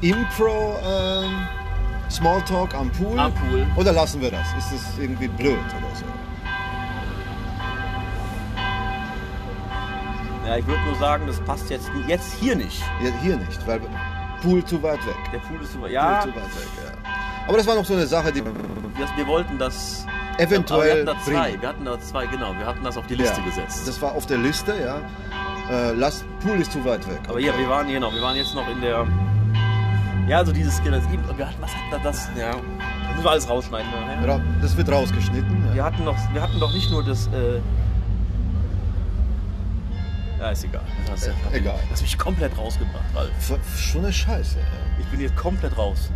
Impro 0.00 0.78
ähm, 0.84 1.46
Smalltalk 2.10 2.74
am 2.74 2.90
Pool. 2.90 3.18
Am 3.18 3.32
Pool. 3.34 3.66
Oder 3.76 3.92
lassen 3.92 4.20
wir 4.20 4.30
das? 4.30 4.46
Ist 4.58 4.72
das 4.72 4.98
irgendwie 4.98 5.28
blöd 5.28 5.58
oder 5.58 5.94
so? 5.94 6.04
Ja, 10.46 10.56
ich 10.56 10.66
würde 10.66 10.82
nur 10.82 10.94
sagen, 10.96 11.26
das 11.26 11.38
passt 11.40 11.70
jetzt, 11.70 11.90
jetzt 12.08 12.32
hier 12.40 12.56
nicht. 12.56 12.82
Ja, 13.04 13.10
hier 13.22 13.36
nicht, 13.36 13.66
weil 13.66 13.80
Pool 14.42 14.64
zu 14.64 14.82
weit 14.82 15.04
weg. 15.06 15.14
Der 15.32 15.38
Pool 15.38 15.60
ist. 15.62 15.78
Pool 15.78 15.90
Ja, 15.90 16.20
zu 16.22 16.28
weit 16.28 16.36
weg, 16.36 16.68
ja. 16.84 16.92
Aber 17.46 17.56
das 17.58 17.66
war 17.66 17.74
noch 17.74 17.84
so 17.84 17.94
eine 17.94 18.06
Sache, 18.06 18.32
die 18.32 18.44
wir, 18.44 18.52
wir 19.16 19.26
wollten 19.26 19.58
das. 19.58 20.06
eventuell 20.38 21.04
wir 21.06 21.12
hatten 21.12 21.18
da 21.18 21.24
zwei. 21.24 21.32
bringen. 21.50 21.60
Wir 21.62 21.68
hatten 21.68 21.84
da 21.84 22.00
zwei, 22.00 22.26
genau. 22.26 22.54
Wir 22.56 22.66
hatten 22.66 22.82
das 22.82 22.96
auf 22.96 23.06
die 23.06 23.14
Liste 23.16 23.40
Ja, 23.40 23.46
gesetzt. 23.46 23.86
Das 23.86 24.00
war 24.00 24.12
auf 24.12 24.26
der 24.26 24.38
Liste, 24.38 24.74
ja. 24.80 25.00
Äh, 25.70 25.92
lass, 25.92 26.24
Pool 26.40 26.58
ist 26.60 26.72
zu 26.72 26.84
weit 26.84 27.06
weg. 27.08 27.20
Aber 27.28 27.38
ja, 27.38 27.56
wir 27.56 27.68
waren 27.68 27.86
genau, 27.88 28.12
wir 28.12 28.22
waren 28.22 28.36
jetzt 28.36 28.54
noch 28.54 28.68
in 28.68 28.80
der. 28.80 29.06
Ja, 30.30 30.38
also 30.38 30.52
dieses 30.52 30.76
das, 30.76 30.84
wir 31.10 31.46
hatten, 31.46 31.60
was 31.60 31.74
hatten 31.74 31.90
wir 31.90 31.98
das? 31.98 32.30
Ja, 32.38 32.50
das 32.52 32.60
müssen 33.10 33.24
wir 33.24 33.30
alles 33.32 33.48
rausschneiden. 33.48 33.90
nachher. 33.90 34.28
Ra- 34.28 34.40
Das 34.62 34.76
wird 34.76 34.88
rausgeschnitten. 34.88 35.64
Wir 35.70 35.74
Ja. 35.74 35.84
hatten 35.86 36.04
noch, 36.04 36.16
wir 36.32 36.40
hatten 36.40 36.60
doch 36.60 36.72
nicht 36.72 36.88
nur 36.88 37.04
das. 37.04 37.26
Äh 37.26 37.58
ja, 40.38 40.50
ist 40.50 40.62
egal. 40.64 40.82
Das 41.08 41.26
Äh, 41.26 41.32
egal. 41.52 41.74
Das 41.82 41.90
hast 41.94 42.02
mich 42.02 42.16
komplett 42.16 42.56
rausgebracht, 42.56 43.02
Ralf. 43.12 43.30
F- 43.50 43.76
Schon 43.76 44.04
eine 44.04 44.12
Scheiße. 44.12 44.58
Ja. 44.58 44.64
Ich 45.00 45.06
bin 45.06 45.20
jetzt 45.20 45.34
komplett 45.36 45.76
raus. 45.76 46.12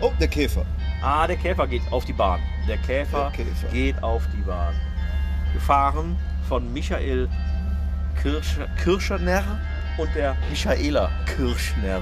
Oh, 0.00 0.10
der 0.18 0.26
Käfer. 0.26 0.66
Ah, 1.02 1.28
der 1.28 1.36
Käfer 1.36 1.68
geht 1.68 1.82
auf 1.92 2.04
die 2.04 2.12
Bahn. 2.12 2.40
Der 2.66 2.78
Käfer, 2.78 3.30
Der 3.36 3.44
Käfer. 3.44 3.68
geht 3.72 4.02
auf 4.02 4.24
die 4.36 4.42
Bahn. 4.42 4.74
Gefahren 5.54 6.16
von 6.48 6.72
Michael 6.72 7.28
Kirsch, 8.20 8.58
Kirschner 8.82 9.44
und 9.98 10.12
der 10.16 10.34
Michaela 10.50 11.10
Kirschner. 11.26 12.00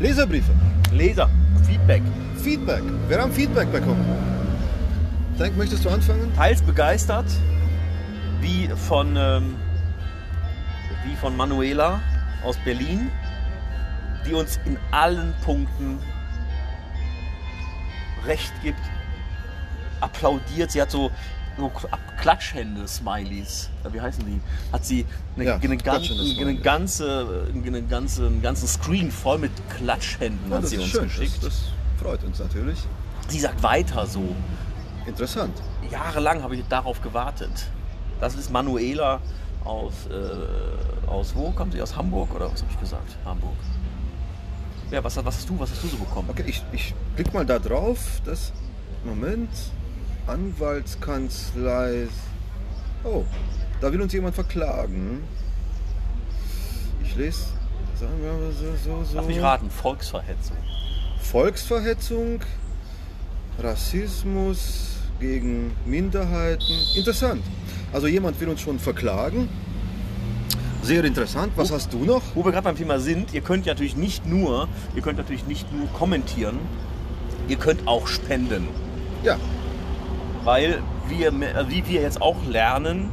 Leserbriefe. 0.00 0.52
Leser, 0.92 1.28
Feedback. 1.66 2.02
Feedback. 2.36 2.82
Wir 3.08 3.20
haben 3.20 3.32
Feedback 3.32 3.70
bekommen. 3.72 4.04
Denk, 5.38 5.56
möchtest 5.56 5.84
du 5.84 5.90
anfangen? 5.90 6.32
teils 6.36 6.62
begeistert, 6.62 7.26
wie 8.40 8.68
von, 8.68 9.16
ähm, 9.16 9.56
wie 11.04 11.16
von 11.16 11.36
Manuela 11.36 12.00
aus 12.44 12.56
Berlin, 12.64 13.10
die 14.24 14.34
uns 14.34 14.60
in 14.66 14.78
allen 14.92 15.34
Punkten 15.44 15.98
recht 18.24 18.52
gibt, 18.62 18.80
applaudiert. 20.00 20.70
Sie 20.70 20.80
hat 20.80 20.92
so, 20.92 21.10
so 21.58 21.70
Klatschhände-Smileys. 22.20 23.70
Äh, 23.84 23.92
Wie 23.92 24.00
heißen 24.00 24.24
die? 24.24 24.40
Hat 24.72 24.84
sie 24.84 25.04
eine, 25.36 25.44
Ja, 25.44 25.54
eine, 25.56 25.68
gan 25.68 25.78
klatschende 25.78 26.22
eine, 26.22 26.32
Smileys. 26.32 26.62
ganze, 26.62 27.46
eine 27.52 27.82
ganze, 27.82 28.26
einen 28.26 28.42
ganzen 28.42 28.68
Screen 28.68 29.10
voll 29.10 29.38
mit 29.38 29.50
Klatschhänden 29.76 30.52
hat 30.52 30.62
das 30.62 30.70
sie 30.70 30.78
uns 30.78 30.88
schön. 30.88 31.04
geschickt. 31.04 31.36
Das, 31.36 31.42
das 31.42 31.62
freut 32.00 32.24
uns 32.24 32.38
natürlich. 32.38 32.78
Sie 33.28 33.40
sagt 33.40 33.62
weiter 33.62 34.06
so. 34.06 34.22
Interessant. 35.06 35.56
Jahrelang 35.90 36.42
habe 36.42 36.56
ich 36.56 36.64
darauf 36.68 37.00
gewartet. 37.02 37.50
Das 38.20 38.34
ist 38.34 38.50
Manuela 38.50 39.20
aus, 39.64 39.92
äh, 40.10 41.08
aus 41.08 41.34
wo 41.34 41.50
kommt 41.50 41.72
sie? 41.72 41.82
Aus 41.82 41.96
Hamburg 41.96 42.34
oder 42.34 42.50
was 42.52 42.62
habe 42.62 42.72
ich 42.72 42.80
gesagt? 42.80 43.16
Hamburg. 43.24 43.54
Ja, 44.90 45.02
was, 45.04 45.16
was 45.16 45.24
hast 45.36 45.48
du, 45.48 45.58
was 45.58 45.70
hast 45.70 45.82
du 45.82 45.88
so 45.88 45.96
bekommen? 45.98 46.28
Okay, 46.30 46.44
ich, 46.46 46.62
ich 46.72 46.94
klick 47.16 47.32
mal 47.34 47.44
da 47.44 47.58
drauf. 47.58 47.98
Das. 48.24 48.52
Moment. 49.04 49.48
Anwaltskanzlei. 50.28 52.06
Oh, 53.04 53.24
da 53.80 53.92
will 53.92 54.00
uns 54.02 54.12
jemand 54.12 54.34
verklagen. 54.34 55.22
Ich 57.02 57.16
lese. 57.16 57.46
Sagen 57.98 58.12
wir 58.22 58.32
mal 58.32 58.52
so, 58.52 58.66
so, 58.84 59.04
so. 59.04 59.16
Lass 59.16 59.26
mich 59.26 59.40
raten, 59.40 59.70
Volksverhetzung. 59.70 60.56
Volksverhetzung, 61.20 62.40
Rassismus 63.58 64.96
gegen 65.18 65.72
Minderheiten. 65.84 66.64
Interessant. 66.94 67.42
Also 67.92 68.06
jemand 68.06 68.40
will 68.40 68.48
uns 68.48 68.60
schon 68.60 68.78
verklagen. 68.78 69.48
Sehr 70.82 71.04
interessant. 71.04 71.52
Was 71.56 71.72
hast 71.72 71.92
du 71.92 72.04
noch? 72.04 72.22
Wo 72.34 72.44
wir 72.44 72.52
gerade 72.52 72.64
beim 72.64 72.76
Thema 72.76 73.00
sind, 73.00 73.34
ihr 73.34 73.40
könnt 73.40 73.66
natürlich 73.66 73.96
nicht 73.96 74.26
nur, 74.26 74.68
ihr 74.94 75.02
könnt 75.02 75.18
natürlich 75.18 75.46
nicht 75.46 75.72
nur 75.72 75.88
kommentieren, 75.88 76.58
ihr 77.48 77.56
könnt 77.56 77.86
auch 77.86 78.06
spenden. 78.06 78.68
Ja, 79.24 79.38
Weil 80.44 80.82
wir, 81.08 81.28
äh, 81.28 81.68
wie 81.68 81.86
wir 81.86 82.02
jetzt 82.02 82.22
auch 82.22 82.36
lernen, 82.46 83.10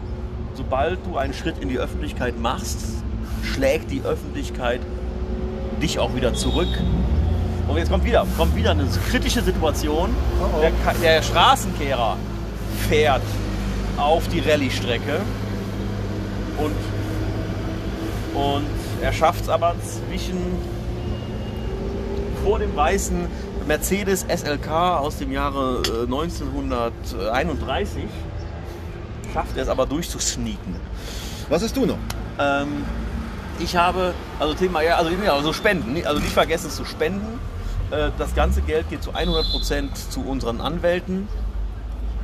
sobald 0.54 1.06
du 1.06 1.18
einen 1.18 1.34
Schritt 1.34 1.58
in 1.60 1.70
die 1.70 1.78
Öffentlichkeit 1.78 2.40
machst, 2.40 2.80
schlägt 3.44 3.92
die 3.92 4.02
Öffentlichkeit 4.02 4.82
dich 5.82 6.00
auch 6.00 6.16
wieder 6.16 6.34
zurück. 6.34 6.70
Und 7.68 7.78
jetzt 7.78 7.90
kommt 7.90 8.06
wieder, 8.06 8.26
kommt 8.38 8.56
wieder 8.56 8.72
eine 8.72 8.86
kritische 9.10 9.42
Situation. 9.42 10.16
Oh 10.40 10.46
oh. 10.46 10.62
Der, 10.62 10.72
der 11.02 11.22
Straßenkehrer 11.22 12.18
fährt 12.88 13.24
auf 13.98 14.28
die 14.28 14.40
Rallye-Strecke 14.40 15.22
und, 16.58 16.76
und 18.40 18.66
er 19.02 19.14
schafft 19.14 19.44
es 19.44 19.50
aber 19.50 19.76
zwischen 19.82 20.38
vor 22.44 22.60
dem 22.60 22.76
weißen 22.76 23.28
Mercedes 23.68 24.26
SLK 24.30 25.00
aus 25.00 25.18
dem 25.18 25.32
Jahre 25.32 25.82
äh, 25.88 26.04
1931 26.04 28.04
schafft 29.34 29.58
er 29.58 29.64
es 29.64 29.70
aber 29.70 29.88
durchzusneaken. 29.88 30.76
was 31.50 31.64
hast 31.64 31.76
du 31.76 31.86
noch? 31.86 31.98
Ähm, 32.40 32.86
ich 33.60 33.76
habe, 33.76 34.14
also 34.40 34.54
Thema, 34.54 34.82
ja, 34.82 34.98
also, 34.98 35.12
ja, 35.12 35.34
also 35.34 35.52
Spenden, 35.52 36.06
also 36.06 36.22
nicht 36.22 36.34
vergessen 36.34 36.68
es 36.68 36.76
zu 36.76 36.86
spenden. 36.86 37.40
Äh, 37.90 38.12
das 38.18 38.36
ganze 38.36 38.62
Geld 38.62 38.90
geht 38.90 39.02
zu 39.02 39.12
100% 39.12 40.10
zu 40.10 40.22
unseren 40.22 40.62
Anwälten, 40.62 41.28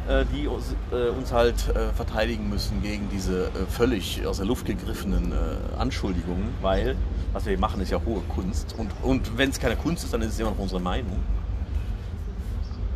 äh, 0.07 0.25
die 0.33 0.48
uns, 0.48 0.75
äh, 0.91 1.33
halt 1.33 1.55
äh, 1.69 1.91
verteidigen 1.93 2.50
müssen 2.50 2.83
gegen 2.83 3.10
diese 3.10 3.45
äh, 3.45 3.50
völlig 3.69 4.25
aus 4.27 4.38
der 4.38 4.45
Luft 4.45 4.65
gegriffenen 4.65 5.31
äh, 5.31 5.79
Anschuldigungen, 5.79 6.50
weil 6.62 6.95
was 7.33 7.45
wir 7.45 7.51
hier 7.51 7.59
machen 7.59 7.81
ist 7.81 7.91
ja 7.91 8.01
hohe 8.05 8.21
Kunst 8.21 8.75
und, 8.77 8.91
und 9.03 9.38
wenn 9.38 9.50
es 9.50 9.59
keine 9.59 9.75
Kunst 9.75 10.03
ist, 10.03 10.13
dann 10.13 10.21
ist 10.21 10.33
es 10.33 10.39
immer 10.39 10.51
noch 10.51 10.59
unsere 10.59 10.81
Meinung. 10.81 11.19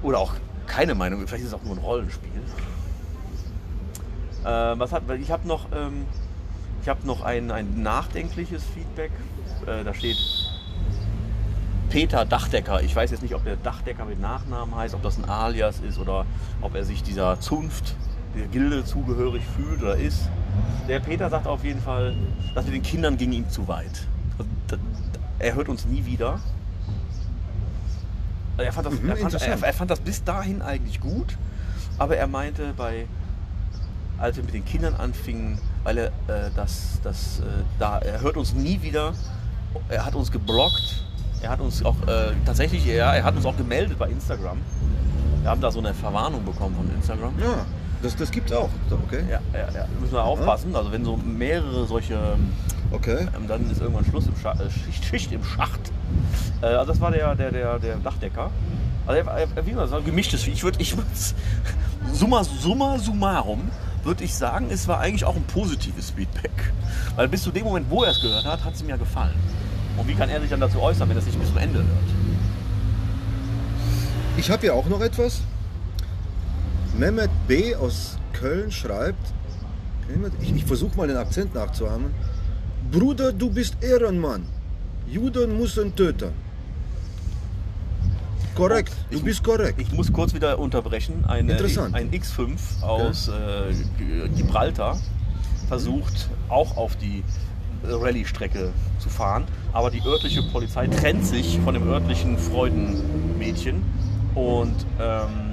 Oder 0.04 0.20
auch 0.20 0.34
keine 0.68 0.96
Meinung, 0.96 1.26
vielleicht 1.28 1.44
ist 1.44 1.50
es 1.50 1.54
auch 1.54 1.64
nur 1.64 1.76
ein 1.76 1.80
Rollenspiel. 1.80 2.32
Äh, 4.44 4.48
was 4.48 4.92
hat, 4.92 5.04
ich 5.20 5.32
habe 5.32 5.48
noch, 5.48 5.68
ähm, 5.74 6.06
ich 6.82 6.90
habe 6.90 7.06
noch 7.08 7.24
ein, 7.24 7.50
ein 7.50 7.82
nachdenkliches 7.82 8.64
Feedback. 8.64 9.12
Äh, 9.66 9.84
da 9.84 9.94
steht 9.94 10.18
Peter 11.90 12.26
Dachdecker. 12.26 12.82
Ich 12.84 12.96
weiß 12.96 13.12
jetzt 13.12 13.24
nicht, 13.24 13.34
ob 13.36 13.44
der 13.44 13.56
Dachdecker 13.56 14.06
mit 14.06 14.20
Nachnamen 14.20 14.76
heißt, 14.76 14.94
ob 14.94 15.02
das 15.02 15.18
ein 15.18 15.26
Alias 15.26 15.80
ist 15.80 15.98
oder 15.98 16.26
ob 16.62 16.76
er 16.76 16.84
sich 16.84 17.02
dieser 17.02 17.40
Zunft, 17.40 17.96
der 18.36 18.48
Gilde 18.48 18.84
zugehörig 18.84 19.44
fühlt 19.56 19.82
oder 19.82 19.96
ist. 19.96 20.30
Der 20.88 21.00
Peter 21.00 21.30
sagt 21.30 21.48
auf 21.48 21.64
jeden 21.64 21.82
Fall, 21.82 22.16
dass 22.54 22.66
mit 22.66 22.76
den 22.76 22.84
Kindern 22.84 23.18
ging 23.18 23.32
ihm 23.32 23.50
zu 23.50 23.68
weit. 23.68 24.08
Also, 24.38 24.82
Er 25.40 25.56
hört 25.56 25.70
uns 25.70 25.86
nie 25.86 26.06
wieder. 26.06 26.40
Er 28.58 28.72
fand, 28.72 28.88
das, 28.88 28.94
Mhm, 28.94 29.10
er, 29.10 29.18
fand, 29.18 29.34
er, 29.34 29.64
er 29.64 29.74
fand 29.74 29.92
das 29.92 30.00
bis 30.00 30.24
dahin 30.24 30.62
eigentlich 30.62 31.02
gut, 31.02 31.38
aber 31.98 32.16
er 32.16 32.26
meinte, 32.28 32.74
bei, 32.78 33.06
als 34.18 34.38
wir 34.38 34.46
mit 34.46 34.54
den 34.54 34.64
Kindern 34.64 34.94
anfingen, 34.96 35.58
weil 35.84 35.98
er 35.98 36.08
äh, 36.08 36.52
das, 36.56 37.00
das, 37.04 37.40
äh, 37.40 37.44
da, 37.80 37.98
er 37.98 38.22
hört 38.22 38.38
uns 38.38 38.54
nie 38.54 38.82
wieder, 38.82 39.14
er 39.90 40.06
hat 40.06 40.16
uns 40.16 40.32
geblockt, 40.32 41.04
er 41.42 41.50
hat 41.50 41.60
uns 41.60 41.84
auch 41.84 41.98
äh, 42.08 42.32
tatsächlich, 42.46 42.86
ja, 42.86 43.14
er 43.14 43.26
hat 43.26 43.36
uns 43.36 43.46
auch 43.46 43.58
gemeldet 43.58 44.00
bei 44.00 44.08
Instagram. 44.08 44.58
Wir 45.42 45.50
haben 45.52 45.60
da 45.60 45.70
so 45.70 45.80
eine 45.80 45.94
Verwarnung 45.94 46.46
bekommen 46.46 46.78
von 46.78 46.90
Instagram. 46.96 47.34
Ja, 47.38 47.66
das, 48.06 48.16
das 48.16 48.32
gibt's 48.32 48.52
auch. 48.52 48.70
Okay. 49.08 49.24
Ja, 49.30 49.40
ja, 49.54 49.68
ja. 49.74 49.88
Müssen 50.00 50.14
wir 50.14 50.24
aufpassen. 50.24 50.76
Also 50.76 50.92
wenn 50.92 51.04
so 51.04 51.18
mehrere 51.18 51.86
solche, 51.88 52.38
Okay. 52.92 53.28
ähm, 53.36 53.48
dann 53.48 53.70
ist 53.70 53.82
irgendwann 53.82 54.06
Schluss 54.06 54.28
im 54.28 54.38
Schacht, 54.38 54.62
äh, 54.62 54.70
Schicht, 54.70 55.06
Schicht 55.10 55.32
im 55.32 55.44
Schacht. 55.44 55.92
Äh, 56.62 56.68
also 56.68 56.92
das 56.92 57.02
war 57.02 57.12
der, 57.12 57.36
der, 57.36 57.52
der, 57.52 57.80
der 57.80 57.96
Dachdecker. 57.98 58.52
Also 59.08 59.28
er, 59.28 59.48
er, 59.56 59.66
wie 59.66 59.74
so 59.74 59.96
ein 59.96 60.06
gemischtes. 60.06 60.46
Ich 60.48 60.64
würde, 60.64 60.80
ich 60.80 60.96
würde, 60.96 61.10
summa, 62.14 62.44
summa 62.44 62.98
summarum, 63.00 63.70
würde 64.04 64.24
ich 64.24 64.36
sagen, 64.36 64.68
es 64.70 64.88
war 64.88 65.00
eigentlich 65.00 65.26
auch 65.26 65.36
ein 65.36 65.44
positives 65.44 66.12
Feedback. 66.12 66.74
Weil 67.16 67.28
bis 67.28 67.42
zu 67.44 67.52
dem 67.52 67.64
Moment, 67.64 67.90
wo 67.90 68.04
er 68.04 68.12
es 68.12 68.22
gehört 68.22 68.46
hat, 68.46 68.64
hat 68.64 68.76
es 68.76 68.82
ihm 68.82 68.90
ja 68.90 68.98
gefallen. 68.98 69.34
Und 69.98 70.08
wie 70.08 70.14
kann 70.14 70.30
er 70.30 70.42
sich 70.42 70.50
dann 70.50 70.60
dazu 70.60 70.80
äußern, 70.80 71.10
wenn 71.10 71.18
er 71.18 71.20
es 71.20 71.26
nicht 71.26 71.40
bis 71.40 71.50
zum 71.50 71.58
Ende 71.58 71.80
hört? 71.80 71.88
Ich 74.38 74.50
habe 74.52 74.62
hier 74.62 74.76
auch 74.76 74.86
noch 74.88 75.02
etwas. 75.02 75.42
Mehmet 76.98 77.30
B. 77.48 77.76
aus 77.76 78.18
Köln 78.34 78.72
schreibt, 78.72 79.34
ich, 80.42 80.56
ich 80.56 80.66
versuche 80.66 80.96
mal 80.98 81.08
den 81.08 81.18
Akzent 81.18 81.54
nachzuahmen. 81.56 82.12
Bruder, 82.92 83.34
du 83.34 83.50
bist 83.50 83.78
Ehrenmann. 83.82 84.46
Juden 85.08 85.58
müssen 85.58 85.96
töten. 85.96 86.30
Korrekt, 88.56 88.94
du 89.12 89.18
Ich- 89.18 89.24
bist 89.24 89.44
korrekt. 89.44 89.82
Ich 89.82 89.92
muss 89.92 90.12
kurz 90.14 90.34
wieder 90.34 90.58
unterbrechen. 90.60 91.26
Ein, 91.28 91.50
äh, 91.50 91.54
Interessant. 91.54 91.94
ein 91.96 92.10
X5 92.12 92.82
aus 92.82 93.28
äh, 93.28 93.74
G- 93.98 94.30
Gibraltar 94.38 94.98
versucht 95.68 96.30
auch 96.48 96.78
auf 96.78 96.96
die 96.96 97.24
Rallye-Strecke 97.84 98.72
zu 99.00 99.10
fahren, 99.10 99.44
aber 99.74 99.92
die 99.92 100.02
örtliche 100.06 100.42
Polizei 100.52 100.88
trennt 100.88 101.26
sich 101.26 101.60
von 101.64 101.74
dem 101.74 101.88
örtlichen 101.88 102.38
Freudenmädchen 102.38 103.84
und 104.36 104.74
ähm, 105.00 105.45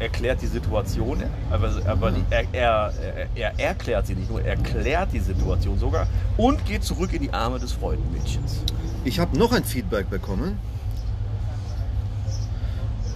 erklärt 0.00 0.42
die 0.42 0.46
Situation. 0.46 1.22
Aber, 1.50 1.70
aber 1.86 2.12
er, 2.30 2.44
er, 2.52 2.92
er, 3.16 3.28
er 3.36 3.60
erklärt 3.60 4.06
sie 4.06 4.14
nicht 4.14 4.30
nur, 4.30 4.40
er 4.40 4.56
erklärt 4.56 5.12
die 5.12 5.20
Situation 5.20 5.78
sogar 5.78 6.08
und 6.36 6.64
geht 6.64 6.82
zurück 6.82 7.12
in 7.12 7.22
die 7.22 7.32
Arme 7.32 7.58
des 7.58 7.72
Freudenmädchens. 7.72 8.64
Ich 9.04 9.20
habe 9.20 9.38
noch 9.38 9.52
ein 9.52 9.64
Feedback 9.64 10.10
bekommen. 10.10 10.58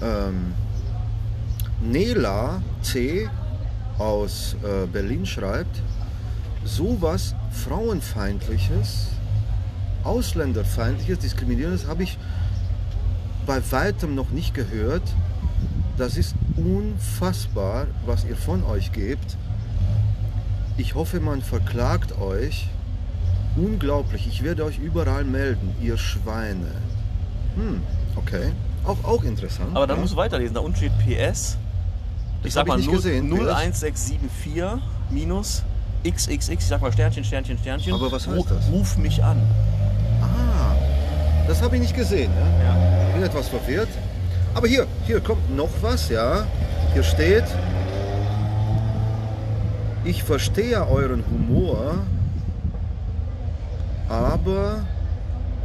Ähm, 0.03 0.55
Nela 1.81 2.62
C. 2.83 3.29
aus 3.99 4.57
äh, 4.62 4.87
Berlin 4.87 5.26
schreibt, 5.26 5.83
sowas 6.64 7.35
Frauenfeindliches, 7.50 9.09
Ausländerfeindliches, 10.03 11.19
Diskriminierendes 11.19 11.87
habe 11.87 12.03
ich 12.03 12.19
bei 13.47 13.61
weitem 13.71 14.14
noch 14.14 14.31
nicht 14.31 14.55
gehört. 14.55 15.03
Das 15.97 16.17
ist 16.17 16.35
unfassbar, 16.56 17.87
was 18.06 18.25
ihr 18.25 18.37
von 18.37 18.64
euch 18.64 18.92
gebt. 18.92 19.37
Ich 20.76 20.94
hoffe, 20.94 21.20
man 21.20 21.42
verklagt 21.42 22.18
euch. 22.18 22.68
Unglaublich, 23.56 24.26
ich 24.26 24.42
werde 24.42 24.64
euch 24.64 24.78
überall 24.78 25.25
melden, 25.25 25.75
ihr 25.80 25.96
Schweine. 25.96 26.73
Hm, 27.54 27.82
okay. 28.16 28.50
Auch, 28.84 29.02
auch 29.04 29.23
interessant. 29.23 29.70
Aber 29.76 29.87
dann 29.87 29.96
ja. 29.99 30.00
musst 30.02 30.14
du 30.14 30.16
weiterlesen. 30.16 30.54
Da 30.54 30.61
unten 30.61 30.76
steht 30.76 30.92
PS. 30.99 31.56
Ich 32.40 32.52
Das 32.52 32.54
sag 32.54 32.66
mal 32.66 32.75
ich 32.78 32.87
nicht 32.87 32.92
null- 32.92 32.96
gesehen, 32.96 33.30
PS. 33.30 33.38
01674 33.38 34.82
minus 35.11 35.62
XXX. 36.04 36.49
Ich 36.49 36.66
sag 36.66 36.80
mal 36.82 36.92
Sternchen, 36.92 37.23
Sternchen, 37.25 37.56
Sternchen. 37.58 37.94
Aber 37.94 38.11
was 38.11 38.26
heißt 38.26 38.50
das? 38.50 38.68
Ruf 38.70 38.99
mich 38.99 39.23
an. 39.23 39.40
Ah, 40.20 40.75
das 41.46 41.62
habe 41.62 41.76
ich 41.76 41.82
nicht 41.82 41.94
gesehen. 41.96 42.30
Ja? 42.37 42.64
Ja. 42.64 43.06
Ich 43.08 43.14
bin 43.14 43.23
etwas 43.23 43.49
verwirrt. 43.49 43.88
Aber 44.54 44.68
hier, 44.68 44.87
hier 45.06 45.20
kommt 45.20 45.54
noch 45.54 45.70
was, 45.82 46.08
ja. 46.08 46.46
Hier 46.92 47.02
steht, 47.02 47.44
ich 50.04 50.23
verstehe 50.23 50.87
euren 50.87 51.25
Humor, 51.26 51.99
aber 54.08 54.84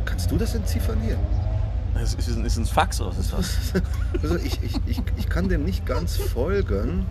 kannst 0.05 0.31
du 0.31 0.37
das 0.37 0.55
entziffern 0.55 0.97
hier? 1.01 1.17
Ist, 2.01 2.17
ist, 2.17 2.29
ist 2.29 2.57
ein 2.57 2.65
Fax 2.65 3.01
oder 3.01 3.11
was 3.11 3.19
ist 3.19 3.33
das? 3.33 3.57
Also 4.23 4.37
ich, 4.37 4.63
ich, 4.63 4.75
ich, 4.87 5.01
ich 5.17 5.29
kann 5.29 5.49
dem 5.49 5.65
nicht 5.65 5.85
ganz 5.85 6.15
folgen. 6.15 7.05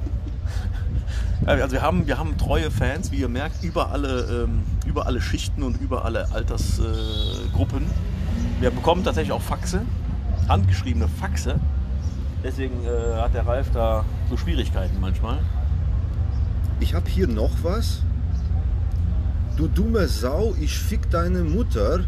Also 1.44 1.72
wir 1.72 1.82
haben, 1.82 2.06
wir 2.06 2.18
haben 2.18 2.36
treue 2.38 2.70
Fans, 2.70 3.12
wie 3.12 3.16
ihr 3.16 3.28
merkt, 3.28 3.62
über 3.62 3.92
alle, 3.92 4.44
ähm, 4.44 4.62
über 4.86 5.06
alle 5.06 5.20
Schichten 5.20 5.62
und 5.62 5.80
über 5.80 6.04
alle 6.04 6.30
Altersgruppen. 6.32 7.82
Äh, 7.82 8.60
wir 8.62 8.70
bekommen 8.70 9.04
tatsächlich 9.04 9.32
auch 9.32 9.42
Faxe, 9.42 9.82
handgeschriebene 10.48 11.08
Faxe. 11.08 11.60
Deswegen 12.42 12.74
äh, 12.84 13.16
hat 13.20 13.34
der 13.34 13.46
Ralf 13.46 13.70
da 13.72 14.04
so 14.30 14.36
Schwierigkeiten 14.36 15.00
manchmal. 15.00 15.38
Ich 16.80 16.94
habe 16.94 17.08
hier 17.08 17.26
noch 17.26 17.50
was. 17.62 18.02
Du 19.56 19.66
dumme 19.66 20.06
Sau, 20.06 20.54
ich 20.60 20.78
fick 20.78 21.10
deine 21.10 21.42
Mutter. 21.42 22.00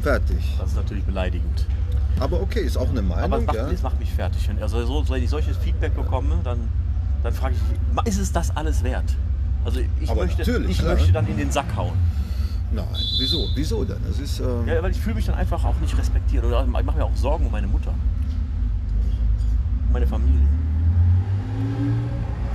Fertig. 0.00 0.38
Das 0.58 0.70
ist 0.70 0.76
natürlich 0.76 1.04
beleidigend. 1.04 1.66
Aber 2.20 2.40
okay, 2.40 2.60
ist 2.60 2.76
auch 2.76 2.88
eine 2.90 3.00
Aber 3.00 3.08
Meinung, 3.28 3.40
es 3.40 3.46
macht, 3.46 3.56
ja. 3.56 3.68
es 3.70 3.82
macht 3.82 3.98
mich 3.98 4.12
fertig. 4.12 4.48
Wenn- 4.48 4.62
Also 4.62 4.84
so, 4.86 5.08
wenn 5.08 5.22
ich 5.22 5.30
solches 5.30 5.56
Feedback 5.56 5.94
bekomme, 5.96 6.36
dann, 6.44 6.60
dann 7.24 7.32
frage 7.32 7.54
ich 7.56 7.78
mich, 7.96 8.06
ist 8.06 8.18
es 8.20 8.32
das 8.32 8.56
alles 8.56 8.84
wert? 8.84 9.16
Also 9.64 9.80
ich, 10.00 10.08
Aber 10.08 10.22
möchte, 10.24 10.38
natürlich, 10.38 10.70
ich 10.70 10.78
klar. 10.78 10.94
möchte 10.94 11.12
dann 11.12 11.26
in 11.26 11.36
den 11.36 11.50
Sack 11.50 11.74
hauen. 11.76 11.94
Nein, 12.70 12.84
wieso? 13.18 13.48
Wieso 13.56 13.84
denn? 13.84 13.96
Das 14.06 14.20
ist, 14.20 14.38
ähm, 14.40 14.66
Ja, 14.68 14.80
weil 14.82 14.90
ich 14.92 15.00
fühle 15.00 15.16
mich 15.16 15.26
dann 15.26 15.34
einfach 15.34 15.64
auch 15.64 15.78
nicht 15.80 15.96
respektiert. 15.98 16.44
Oder 16.44 16.62
ich 16.62 16.68
mache 16.68 16.96
mir 16.96 17.04
auch 17.04 17.16
Sorgen 17.16 17.46
um 17.46 17.52
meine 17.52 17.66
Mutter. 17.66 17.92
Meine 19.92 20.06
Familie. 20.06 20.46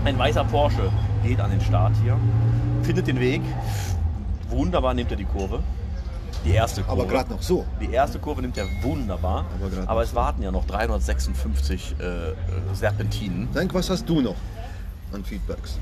Ein 0.05 0.17
weißer 0.17 0.43
Porsche 0.45 0.91
geht 1.23 1.39
an 1.39 1.51
den 1.51 1.61
Start 1.61 1.93
hier, 2.03 2.17
findet 2.83 3.07
den 3.07 3.19
Weg. 3.19 3.41
Wunderbar 4.49 4.93
nimmt 4.93 5.11
er 5.11 5.17
die 5.17 5.25
Kurve. 5.25 5.61
Die 6.45 6.51
erste 6.51 6.83
Kurve. 6.83 7.01
aber 7.03 7.09
gerade 7.09 7.31
noch 7.31 7.41
so. 7.41 7.65
Die 7.79 7.91
erste 7.91 8.19
Kurve 8.19 8.41
nimmt 8.41 8.57
er 8.57 8.65
wunderbar. 8.81 9.45
Aber 9.61 9.89
Aber 9.89 10.03
es 10.03 10.09
so. 10.09 10.15
warten 10.17 10.43
ja 10.43 10.51
noch 10.51 10.65
356 10.65 11.95
äh, 11.99 12.03
äh, 12.03 12.33
Serpentinen. 12.73 13.47
Denk, 13.53 13.73
was 13.73 13.89
hast 13.89 14.07
du 14.07 14.19
noch 14.21 14.35
an 15.13 15.23
Feedbacks? 15.23 15.79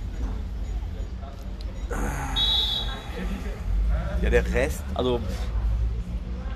Ja, 4.22 4.30
der 4.30 4.46
Rest, 4.54 4.84
also 4.94 5.20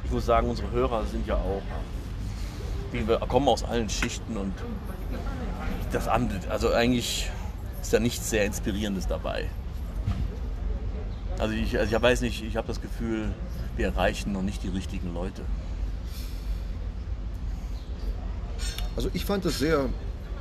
ich 0.03 0.11
muss 0.11 0.25
sagen, 0.25 0.49
unsere 0.49 0.69
Hörer 0.71 1.03
sind 1.05 1.25
ja 1.25 1.35
auch, 1.35 1.63
die 2.99 3.07
wir 3.07 3.19
kommen 3.19 3.47
aus 3.47 3.63
allen 3.63 3.89
Schichten 3.89 4.37
und 4.37 4.53
das 5.91 6.07
andere, 6.07 6.39
also 6.49 6.71
eigentlich 6.73 7.29
ist 7.81 7.93
da 7.93 7.99
nichts 7.99 8.29
sehr 8.29 8.45
Inspirierendes 8.45 9.07
dabei. 9.07 9.49
Also 11.37 11.53
ich, 11.53 11.77
also 11.77 11.95
ich 11.95 12.01
weiß 12.01 12.21
nicht, 12.21 12.43
ich 12.43 12.55
habe 12.55 12.67
das 12.67 12.81
Gefühl, 12.81 13.33
wir 13.75 13.87
erreichen 13.87 14.31
noch 14.31 14.41
nicht 14.41 14.63
die 14.63 14.69
richtigen 14.69 15.13
Leute. 15.13 15.41
Also 18.95 19.09
ich 19.13 19.25
fand 19.25 19.43
das 19.43 19.59
sehr 19.59 19.89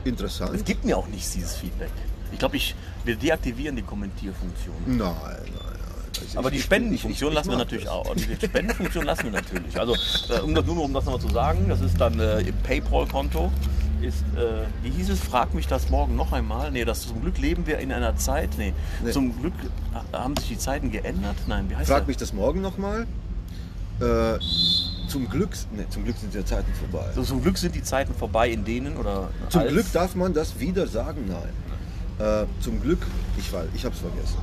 interessant. 0.04 0.54
Es 0.54 0.64
gibt 0.64 0.84
mir 0.84 0.96
auch 0.96 1.08
nichts, 1.08 1.32
dieses 1.32 1.56
Feedback. 1.56 1.90
Ich 2.32 2.38
glaube, 2.38 2.56
ich, 2.56 2.74
wir 3.04 3.16
deaktivieren 3.16 3.76
die 3.76 3.82
Kommentierfunktion. 3.82 4.76
Nein, 4.86 4.98
nein. 4.98 5.73
Also 6.20 6.38
Aber 6.38 6.50
die 6.50 6.60
Spendenfunktion 6.60 7.32
lassen 7.32 7.50
wir 7.50 7.56
natürlich 7.56 7.84
das. 7.84 7.92
auch. 7.92 8.14
Die 8.14 8.46
Spendenfunktion 8.46 9.04
lassen 9.04 9.24
wir 9.24 9.30
natürlich. 9.32 9.78
Also 9.78 9.94
äh, 10.30 10.40
um 10.40 10.54
das, 10.54 10.64
nur 10.64 10.82
um 10.84 10.92
das 10.94 11.04
nochmal 11.04 11.20
zu 11.20 11.28
sagen, 11.28 11.68
das 11.68 11.80
ist 11.80 12.00
dann 12.00 12.18
äh, 12.20 12.40
im 12.40 12.54
PayPal-Konto. 12.58 13.50
Ist, 14.02 14.18
äh, 14.36 14.66
wie 14.82 14.90
hieß 14.90 15.08
es, 15.10 15.20
frag 15.20 15.54
mich 15.54 15.66
das 15.66 15.88
morgen 15.88 16.14
noch 16.14 16.32
einmal. 16.32 16.70
Nee, 16.70 16.84
das 16.84 17.06
zum 17.08 17.22
Glück 17.22 17.38
leben 17.38 17.66
wir 17.66 17.78
in 17.78 17.90
einer 17.90 18.16
Zeit. 18.16 18.50
Nee, 18.58 18.74
Nee. 19.02 19.10
zum 19.12 19.38
Glück 19.40 19.54
haben 20.12 20.36
sich 20.36 20.48
die 20.48 20.58
Zeiten 20.58 20.90
geändert. 20.90 21.36
Nein, 21.46 21.70
wie 21.70 21.76
heißt 21.76 21.88
Frag 21.88 22.00
das? 22.00 22.06
mich 22.08 22.16
das 22.18 22.32
morgen 22.34 22.60
nochmal. 22.60 23.06
Äh, 24.00 24.38
zum 25.08 25.28
Glück, 25.30 25.50
nee, 25.74 25.84
zum 25.88 26.04
Glück 26.04 26.16
sind 26.18 26.34
die 26.34 26.44
Zeiten 26.44 26.72
vorbei. 26.74 27.06
So, 27.14 27.22
zum 27.22 27.40
Glück 27.42 27.56
sind 27.56 27.74
die 27.74 27.82
Zeiten 27.82 28.12
vorbei, 28.14 28.50
in 28.50 28.64
denen 28.64 28.96
oder 28.96 29.30
Zum 29.48 29.60
als- 29.62 29.70
Glück 29.70 29.86
darf 29.92 30.14
man 30.16 30.34
das 30.34 30.58
wieder 30.58 30.86
sagen, 30.86 31.26
nein. 31.28 31.48
Äh, 32.26 32.46
zum 32.62 32.80
Glück, 32.82 33.00
ich 33.38 33.46
ich 33.74 33.84
hab's 33.84 33.98
vergessen. 34.00 34.36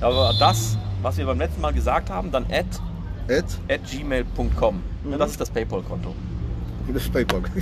Aber 0.00 0.34
das, 0.38 0.76
was 1.04 1.16
wir 1.18 1.26
beim 1.26 1.38
letzten 1.38 1.60
Mal 1.60 1.72
gesagt 1.72 2.08
haben, 2.10 2.32
dann 2.32 2.44
at, 2.50 2.64
Ed, 3.28 3.44
at 3.68 3.80
gmail.com. 3.90 4.76
Mhm. 5.04 5.12
Ja, 5.12 5.18
das 5.18 5.32
ist 5.32 5.40
das 5.40 5.50
PayPal-Konto. 5.50 6.14
das 6.92 7.08
PayPal. 7.10 7.42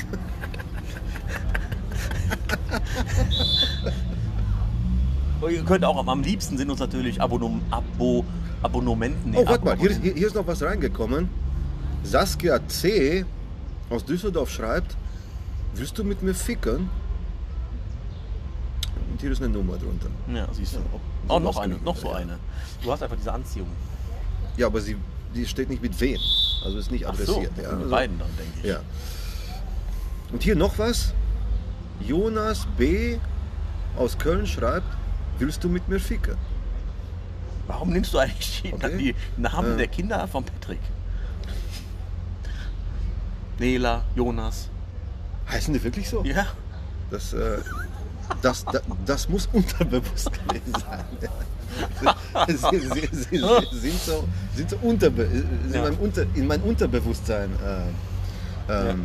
Und 5.40 5.50
Ihr 5.50 5.64
könnt 5.64 5.84
auch 5.84 6.06
am- 6.06 6.22
liebsten 6.22 6.56
sind 6.56 6.70
uns 6.70 6.78
natürlich 6.80 7.20
Abonnom, 7.20 7.60
Abo, 7.70 8.24
Abonnementen. 8.62 9.34
Oh, 9.34 9.44
warte 9.46 9.64
mal, 9.64 9.76
hier, 9.76 9.90
ist- 9.90 10.00
hier 10.02 10.14
hier 10.14 10.26
ist 10.28 10.36
noch 10.36 10.46
was 10.46 10.62
reingekommen. 10.62 11.28
Saskia 12.04 12.60
C. 12.68 13.24
aus 13.90 14.04
Düsseldorf 14.04 14.50
schreibt, 14.50 14.96
willst 15.74 15.98
du 15.98 16.04
mit 16.04 16.22
mir 16.22 16.34
ficken? 16.34 16.88
Und 19.10 19.20
hier 19.20 19.32
ist 19.32 19.42
eine 19.42 19.52
Nummer 19.52 19.76
drunter. 19.76 20.08
Ja, 20.32 20.46
siehst 20.52 20.74
du. 20.74 20.78
Ja, 20.78 20.84
so 21.28 21.38
noch 21.38 21.56
was 21.56 21.62
eine, 21.62 21.74
noch 21.76 21.96
so 21.96 22.10
eine. 22.12 22.38
Du 22.82 22.90
hast 22.92 23.02
einfach 23.02 23.16
diese 23.16 23.32
Anziehung. 23.32 23.68
Ja, 24.56 24.66
aber 24.66 24.80
sie, 24.80 24.96
die 25.34 25.46
steht 25.46 25.68
nicht 25.70 25.82
mit 25.82 25.98
wen. 26.00 26.18
Also 26.64 26.78
ist 26.78 26.90
nicht 26.90 27.06
Ach 27.06 27.14
so, 27.14 27.22
adressiert. 27.36 27.52
ja. 27.56 27.62
mit 27.70 27.78
also, 27.78 27.90
beiden 27.90 28.18
dann, 28.18 28.28
denke 28.36 28.58
ich. 28.62 28.64
Ja. 28.64 28.80
Und 30.32 30.42
hier 30.42 30.56
noch 30.56 30.78
was. 30.78 31.14
Jonas 32.00 32.66
B. 32.76 33.18
aus 33.96 34.18
Köln 34.18 34.46
schreibt, 34.46 34.86
willst 35.38 35.62
du 35.62 35.68
mit 35.68 35.88
mir 35.88 36.00
ficken? 36.00 36.36
Warum 37.68 37.90
nimmst 37.90 38.12
du 38.12 38.18
eigentlich 38.18 38.62
die, 38.62 38.72
Okay. 38.72 38.96
die 39.36 39.40
Namen 39.40 39.74
Äh. 39.74 39.76
der 39.78 39.86
Kinder 39.88 40.26
von 40.26 40.44
Patrick? 40.44 40.80
Nela, 43.58 44.02
Jonas. 44.16 44.68
Heißen 45.48 45.72
die 45.74 45.82
wirklich 45.82 46.08
so? 46.08 46.24
Ja. 46.24 46.46
Das, 47.10 47.32
äh, 47.32 47.58
das, 48.42 48.64
das, 48.64 48.82
das 49.06 49.28
muss 49.28 49.48
unterbewusst 49.52 50.30
gewesen 50.48 50.72
sein. 50.72 51.04
sie, 52.70 52.80
sie, 52.80 52.90
sie, 52.90 53.08
sie, 53.12 53.38
sind 53.78 54.00
so, 54.00 54.24
sind 54.54 54.70
so 54.70 54.76
unterbe 54.82 55.26
sind 55.26 55.74
Ja. 55.74 55.78
in, 55.78 55.82
meinem 55.82 55.98
Unter, 56.00 56.22
in 56.34 56.46
mein 56.46 56.60
Unterbewusstsein 56.62 57.50
äh, 58.68 58.90
ähm, 58.90 59.04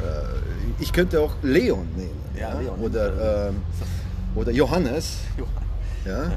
Äh, 0.00 0.82
ich 0.82 0.92
könnte 0.92 1.20
auch 1.20 1.34
Leon 1.42 1.86
nehmen. 1.96 2.20
Ja, 2.38 2.58
Leon. 2.58 2.78
Oder, 2.80 3.48
ähm, 3.48 3.62
oder 4.34 4.50
Johannes. 4.50 5.18
Ja. 6.06 6.32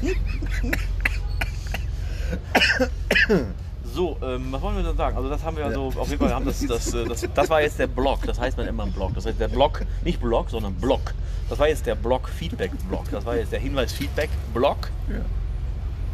So, 3.94 4.16
ähm, 4.22 4.48
was 4.50 4.60
wollen 4.62 4.76
wir 4.76 4.82
denn 4.82 4.96
sagen? 4.96 5.16
Also 5.16 5.28
das 5.28 5.42
haben 5.42 5.56
wir 5.56 5.64
Ja. 5.66 5.72
so, 5.72 5.92
auf 5.96 6.08
jeden 6.08 6.18
Fall 6.18 6.34
haben 6.34 6.44
das, 6.44 6.64
das, 6.66 6.94
äh, 6.94 7.04
das, 7.04 7.26
das 7.34 7.50
war 7.50 7.62
jetzt 7.62 7.78
der 7.78 7.86
Blog, 7.86 8.20
das 8.26 8.38
heißt 8.38 8.56
man 8.56 8.66
immer 8.66 8.84
ein 8.84 8.92
Blog. 8.92 9.12
Das 9.14 9.26
heißt 9.26 9.40
der 9.40 9.48
Blog, 9.48 9.84
nicht 10.04 10.20
Blog, 10.20 10.50
sondern 10.50 10.74
Blog. 10.74 11.14
Das 11.48 11.58
war 11.58 11.68
jetzt 11.68 11.86
der 11.86 11.94
Blog 11.94 12.28
Feedback 12.28 12.70
Blog. 12.88 13.04
Das 13.10 13.24
war 13.24 13.36
jetzt 13.36 13.52
der 13.52 13.60
Hinweis 13.60 13.92
Feedback 13.92 14.30
Blog. 14.52 14.76
Ja. 15.08 15.16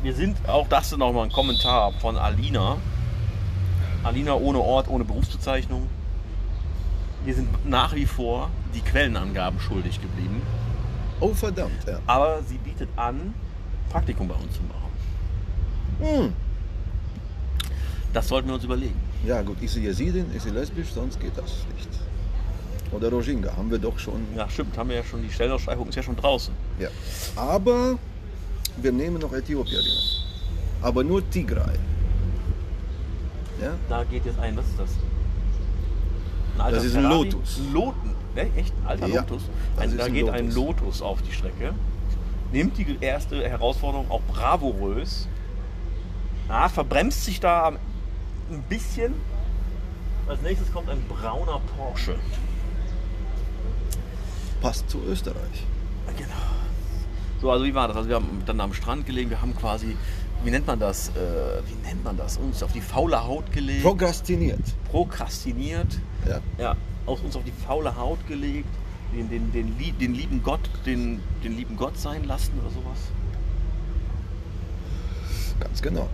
Wir 0.02 0.14
sind, 0.14 0.36
auch 0.48 0.68
das 0.68 0.92
ist 0.92 0.98
nochmal 0.98 1.24
ein 1.24 1.32
Kommentar 1.32 1.92
von 2.00 2.16
Alina. 2.16 2.76
Alina 4.04 4.34
ohne 4.34 4.58
Ort, 4.58 4.88
ohne 4.88 5.04
Berufsbezeichnung. 5.04 5.88
Wir 7.24 7.34
sind 7.34 7.68
nach 7.68 7.94
wie 7.94 8.04
vor 8.06 8.50
die 8.74 8.82
Quellenangaben 8.82 9.58
schuldig 9.58 10.00
geblieben. 10.00 10.42
Oh 11.20 11.32
verdammt, 11.32 11.84
ja. 11.86 11.98
Aber 12.06 12.42
sie 12.42 12.58
bietet 12.58 12.88
an, 12.96 13.32
Praktikum 13.90 14.28
bei 14.28 14.34
uns 14.34 14.52
zu 14.52 14.60
machen. 14.62 14.84
Hm. 16.00 16.32
Das 18.14 18.28
sollten 18.28 18.48
wir 18.48 18.54
uns 18.54 18.64
überlegen. 18.64 18.98
Ja 19.26 19.42
gut, 19.42 19.60
ist 19.60 19.74
sie 19.74 19.82
Jesidin, 19.82 20.32
ist 20.34 20.44
sie 20.44 20.50
lesbisch, 20.50 20.86
sonst 20.94 21.20
geht 21.20 21.36
das 21.36 21.50
nicht. 21.76 21.88
Oder 22.92 23.10
Rohingya, 23.10 23.56
haben 23.56 23.70
wir 23.72 23.78
doch 23.78 23.98
schon. 23.98 24.24
Ja, 24.36 24.48
stimmt, 24.48 24.78
haben 24.78 24.88
wir 24.88 24.96
ja 24.96 25.04
schon, 25.04 25.22
die 25.22 25.30
Stellenausschreibung 25.30 25.88
ist 25.88 25.96
ja 25.96 26.02
schon 26.02 26.14
draußen. 26.14 26.54
Ja. 26.78 26.88
Aber 27.34 27.98
wir 28.76 28.92
nehmen 28.92 29.18
noch 29.18 29.32
Äthiopierinnen. 29.32 29.98
Aber 30.80 31.02
nur 31.02 31.28
Tigray. 31.28 31.76
Ja? 33.60 33.72
Da 33.88 34.04
geht 34.04 34.24
jetzt 34.26 34.38
ein, 34.38 34.56
was 34.56 34.66
ist 34.66 34.78
das? 34.78 34.90
Ein 36.54 36.60
alter 36.60 36.76
Das 36.76 36.84
ist 36.84 36.94
ein 36.94 37.02
Ferrari? 37.02 37.24
Lotus. 37.24 37.58
Ein 37.58 37.72
Loten, 37.72 38.14
ne? 38.36 38.46
echt? 38.56 38.72
Ein 38.82 38.86
alter 38.86 39.06
Ja, 39.08 39.20
Lotus. 39.22 39.42
Ein, 39.76 39.96
da 39.96 40.04
ein 40.04 40.12
geht 40.12 40.28
ein 40.28 40.46
Lotus. 40.52 40.56
Lotus 40.84 41.02
auf 41.02 41.22
die 41.22 41.32
Strecke. 41.32 41.74
Nimmt 42.52 42.78
die 42.78 42.96
erste 43.00 43.42
Herausforderung 43.48 44.08
auch 44.08 44.22
bravourös. 44.28 45.26
Ah, 46.48 46.68
verbremst 46.68 47.24
sich 47.24 47.40
da 47.40 47.72
ein 48.50 48.62
bisschen. 48.68 49.14
Als 50.26 50.40
nächstes 50.42 50.72
kommt 50.72 50.88
ein 50.88 51.02
brauner 51.08 51.60
Porsche. 51.76 52.16
Passt 54.60 54.88
zu 54.88 54.98
Österreich. 55.06 55.66
Genau. 56.16 56.30
So, 57.40 57.50
also 57.50 57.64
wie 57.64 57.74
war 57.74 57.88
das? 57.88 57.96
Also 57.96 58.08
wir 58.08 58.16
haben 58.16 58.42
dann 58.46 58.60
am 58.60 58.72
Strand 58.72 59.04
gelegen, 59.04 59.28
wir 59.28 59.40
haben 59.42 59.54
quasi, 59.54 59.96
wie 60.44 60.50
nennt 60.50 60.66
man 60.66 60.78
das? 60.78 61.08
Äh, 61.10 61.12
wie 61.66 61.86
nennt 61.86 62.02
man 62.04 62.16
das? 62.16 62.38
Uns 62.38 62.62
auf 62.62 62.72
die 62.72 62.80
faule 62.80 63.22
Haut 63.26 63.52
gelegt, 63.52 63.82
Prokrastiniert. 63.82 64.60
prokrastiniert. 64.90 65.98
Ja. 66.26 66.40
Ja, 66.58 66.76
aus 67.04 67.20
uns 67.20 67.36
auf 67.36 67.44
die 67.44 67.52
faule 67.66 67.94
Haut 67.96 68.26
gelegt, 68.26 68.68
den, 69.14 69.28
den, 69.28 69.52
den, 69.52 69.98
den 69.98 70.14
lieben 70.14 70.42
Gott, 70.42 70.60
den, 70.86 71.20
den 71.42 71.54
lieben 71.56 71.76
Gott 71.76 71.98
sein 71.98 72.24
lassen 72.24 72.52
oder 72.60 72.70
sowas. 72.70 72.98
Ganz 75.60 75.82
genau. 75.82 76.08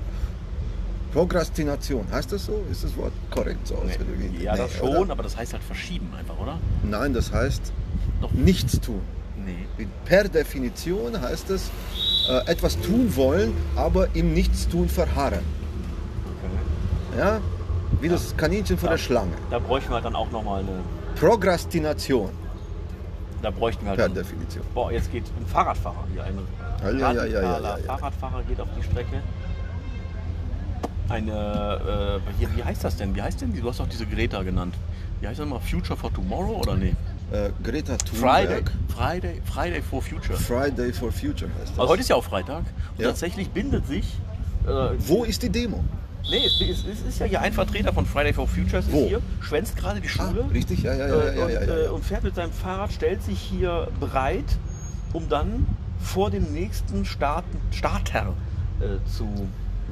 Prokrastination, 1.12 2.05
heißt 2.11 2.33
das 2.33 2.46
so? 2.46 2.64
Ist 2.70 2.85
das 2.85 2.96
Wort 2.96 3.12
korrekt 3.31 3.66
so 3.66 3.75
ausgedrückt? 3.77 4.40
ja, 4.40 4.53
Nee, 4.53 4.59
das 4.59 4.73
schon, 4.75 4.96
oder? 4.96 5.12
aber 5.12 5.23
das 5.23 5.37
heißt 5.37 5.53
halt 5.53 5.62
verschieben 5.62 6.09
einfach, 6.18 6.38
oder? 6.38 6.59
Nein, 6.83 7.12
das 7.12 7.33
heißt 7.33 7.73
Doch. 8.20 8.31
nichts 8.33 8.81
tun. 8.81 9.01
Nee. 9.44 9.87
Per 10.05 10.25
Definition 10.29 11.20
heißt 11.20 11.51
es 11.51 11.70
äh, 12.29 12.51
etwas 12.51 12.79
tun 12.81 13.14
wollen, 13.16 13.53
aber 13.75 14.09
im 14.14 14.35
Nichtstun 14.35 14.88
verharren. 14.88 15.40
Ja? 17.16 17.40
Wie 18.01 18.09
das 18.09 18.37
Kaninchen 18.37 18.79
vor 18.79 18.88
Ja. 18.90 18.94
der 18.96 19.03
Schlange. 19.03 19.33
Da 19.51 19.59
bräuchten 19.59 19.90
wir 19.90 19.94
halt 19.96 20.05
dann 20.05 20.14
auch 20.14 20.31
nochmal 20.31 20.61
eine. 20.61 20.81
Prokrastination 21.18 22.31
Da 23.42 23.51
bräuchten 23.51 23.83
wir 23.85 23.90
halt. 23.90 23.99
per 23.99 24.09
dann- 24.09 24.14
Definition. 24.14 24.64
Boah, 24.75 24.92
jetzt 24.92 25.11
geht 25.11 25.25
ein 25.38 25.46
Fahrradfahrer 25.46 26.05
hier. 26.12 26.23
Ein 26.25 26.38
Ja, 26.83 26.90
ja, 26.90 27.12
ja, 27.12 27.25
ja, 27.25 27.40
ja, 27.42 27.59
ja, 27.61 27.79
ja. 27.79 27.85
Fahrradfahrer 27.85 28.42
geht 28.44 28.61
auf 28.61 28.68
die 28.79 28.83
Strecke. 28.83 29.23
Eine, 31.11 32.20
äh, 32.38 32.40
wie, 32.40 32.57
wie 32.57 32.64
heißt 32.64 32.85
das 32.85 32.96
denn? 32.96 33.14
Wie 33.14 33.23
heißt 33.23 33.40
denn 33.40 33.53
die? 33.53 33.61
Du 33.61 33.68
hast 33.68 33.81
doch 33.81 33.88
diese 33.88 34.07
Greta 34.07 34.42
genannt. 34.42 34.75
Wie 35.20 35.27
heißt 35.27 35.40
das 35.40 35.46
mal? 35.46 35.59
Future 35.61 35.96
for 35.99 36.12
Tomorrow 36.12 36.61
oder 36.61 36.77
nee? 36.77 36.94
Äh, 37.33 37.51
Greta 37.62 37.96
Friday. 38.12 38.62
Thunberg. 38.62 38.73
Friday, 38.96 39.42
Friday 39.44 39.83
for 39.83 40.01
Future. 40.03 40.38
Friday 40.38 40.92
for 40.92 41.11
Future 41.12 41.51
heißt 41.59 41.73
das. 41.73 41.79
Also 41.79 41.88
heute 41.92 42.01
ist 42.03 42.09
ja 42.09 42.16
auch 42.16 42.25
Freitag. 42.25 42.64
Und 42.96 43.01
Ja. 43.03 43.09
tatsächlich 43.09 43.51
bindet 43.51 43.87
sich. 43.87 44.18
Äh, 44.66 44.70
Wo 44.99 45.25
ist 45.25 45.42
die 45.42 45.49
Demo? 45.51 45.83
nee, 46.31 46.44
es, 46.46 46.61
es, 46.61 46.85
es 46.85 47.01
ist 47.09 47.18
ja 47.18 47.27
hier 47.27 47.40
ein 47.40 47.53
Vertreter 47.53 47.92
von 47.92 48.07
Friday 48.07 48.33
for 48.33 48.46
Futures 48.46 48.87
ist 48.87 48.92
Wo? 48.92 49.07
hier, 49.09 49.20
schwänzt 49.40 49.77
gerade 49.77 50.01
die 50.01 50.09
Schule. 50.09 50.44
Ah, 50.46 50.53
richtig, 50.53 50.83
ja, 50.83 50.94
ja, 50.94 51.09
ja, 51.09 51.14
äh, 51.14 51.37
ja, 51.38 51.44
und, 51.44 51.51
ja, 51.53 51.61
ja, 51.62 51.75
äh, 51.75 51.85
ja. 51.87 51.90
und 51.90 52.05
fährt 52.05 52.23
mit 52.23 52.35
seinem 52.37 52.53
Fahrrad, 52.53 52.92
stellt 52.92 53.23
sich 53.23 53.40
hier 53.40 53.88
bereit, 53.99 54.44
um 55.12 55.29
dann 55.29 55.66
vor 55.99 56.31
dem 56.31 56.53
nächsten 56.53 57.05
Start, 57.05 57.44
Starter 57.73 58.35
äh, 58.81 58.99
zu. 59.11 59.27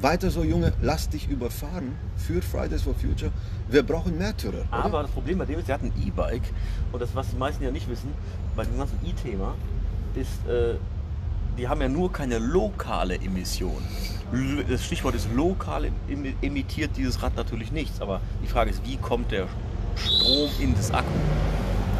Weiter 0.01 0.31
so, 0.31 0.45
Junge, 0.45 0.73
lass 0.81 1.09
dich 1.09 1.29
überfahren 1.29 1.93
für 2.17 2.41
Fridays 2.41 2.83
for 2.83 2.95
Future. 2.95 3.33
Wir 3.69 3.83
brauchen 3.83 4.17
Märtyrer. 4.17 4.53
oder? 4.71 4.85
Aber 4.85 5.03
das 5.03 5.11
Problem 5.11 5.39
bei 5.39 5.45
dem 5.45 5.59
ist, 5.59 5.69
er 5.69 5.75
hat 5.75 5.83
ein 5.83 5.93
E-Bike 6.05 6.43
und 6.93 7.01
das, 7.03 7.15
was 7.15 7.29
die 7.31 7.37
meisten 7.37 7.65
ja 7.65 7.71
nicht 7.71 7.89
wissen, 7.89 8.11
bei 8.55 8.65
dem 8.65 8.79
ganzen 8.79 8.99
E-Thema, 9.05 9.55
ist, 10.15 10.47
äh, 10.49 10.75
die 11.59 11.67
haben 11.69 11.81
ja 11.81 11.89
nur 11.89 12.13
keine 12.13 12.39
lokale 12.39 13.17
Emission. 13.17 13.83
Das 14.69 14.85
Stichwort 14.85 15.15
ist 15.15 15.29
lokal 15.35 15.87
em- 16.09 16.35
emittiert 16.43 16.91
dieses 16.97 17.21
Rad 17.23 17.35
natürlich 17.37 17.73
nichts. 17.73 18.01
Aber 18.01 18.21
die 18.43 18.47
Frage 18.47 18.71
ist, 18.71 18.85
wie 18.87 18.97
kommt 18.99 19.33
der 19.33 19.47
Strom 19.97 20.51
in 20.61 20.75
das 20.75 20.93
Akku? 20.93 21.09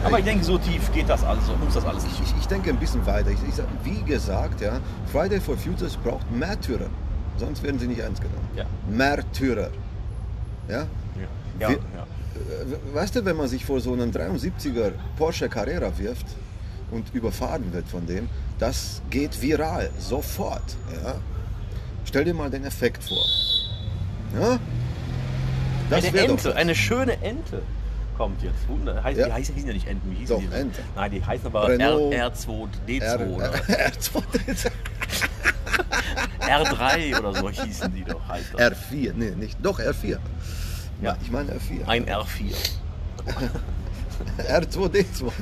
Aber 0.05 0.19
ich 0.21 0.25
denke, 0.25 0.45
so 0.45 0.59
tief 0.59 0.93
geht 0.93 1.09
das 1.09 1.25
alles, 1.25 1.47
so 1.47 1.57
muss 1.57 1.75
das 1.75 1.85
alles 1.85 2.05
nicht. 2.05 2.21
Ich, 2.23 2.35
ich 2.39 2.47
denke 2.47 2.71
ein 2.71 2.77
bisschen 2.77 3.05
weiter. 3.07 3.31
Ich, 3.31 3.39
ich 3.49 3.55
wie 3.83 4.03
gesagt, 4.03 4.61
ja, 4.61 4.79
Friday 5.11 5.41
for 5.41 5.57
Futures 5.57 5.97
braucht 5.97 6.31
Märtyrer. 6.31 6.87
Sonst 7.39 7.63
werden 7.63 7.79
sie 7.79 7.87
nicht 7.87 8.01
ernst 8.01 8.21
genommen. 8.21 8.49
Ja. 8.57 8.65
Märtyrer. 8.91 9.71
Ja? 10.69 10.87
Ja, 11.61 11.71
ja. 11.71 11.71
Äh, 11.71 12.95
Weißt 12.95 13.17
du, 13.17 13.25
wenn 13.25 13.37
man 13.37 13.49
sich 13.49 13.65
vor 13.65 13.81
so 13.81 13.93
einem 13.93 14.11
73er 14.11 14.93
Porsche 15.17 15.49
Carrera 15.49 15.97
wirft 15.99 16.27
und 16.91 17.13
überfahren 17.15 17.73
wird 17.73 17.89
von 17.89 18.07
dem, 18.07 18.29
das 18.59 19.03
geht 19.11 19.41
viral, 19.41 19.91
sofort. 19.99 20.77
Ja? 21.05 21.15
Stell 22.05 22.25
dir 22.25 22.35
mal 22.35 22.51
den 22.51 22.65
Effekt 22.65 23.05
vor. 23.05 23.25
Ja? 24.41 24.59
Das 25.91 26.05
eine 26.05 26.19
Ente, 26.19 26.55
eine 26.55 26.75
schöne 26.75 27.21
Ente 27.23 27.63
kommt 28.17 28.43
jetzt. 28.43 28.57
Heißt, 29.05 29.19
Ja. 29.19 29.27
Die 29.27 29.33
heißen, 29.33 29.57
ja 29.67 29.73
nicht 29.73 29.87
Enten, 29.87 30.11
wie 30.11 30.17
hießen 30.17 30.37
Doch, 30.37 30.43
die? 30.43 30.55
Ente. 30.55 30.81
Nein, 30.97 31.11
die 31.11 31.25
heißen 31.25 31.47
aber 31.47 31.69
Renault. 31.69 32.13
R, 32.13 32.33
R2, 32.33 32.69
D2 32.87 33.01
R, 33.01 33.27
oder 33.31 33.53
R2, 33.55 34.23
R3 36.49 37.19
oder 37.19 37.35
so 37.35 37.51
hießen 37.51 37.95
die 37.95 38.05
doch. 38.05 38.27
Heißt 38.29 38.55
das. 38.55 38.73
R4, 38.73 39.13
nee, 39.15 39.31
nicht, 39.31 39.59
doch 39.63 39.79
R4. 39.79 40.19
Ja. 41.03 41.17
Ich 41.23 41.31
meine 41.31 41.53
R4. 41.53 41.87
Ein 41.87 42.07
R4. 42.07 42.55
R2D2. 44.49 45.33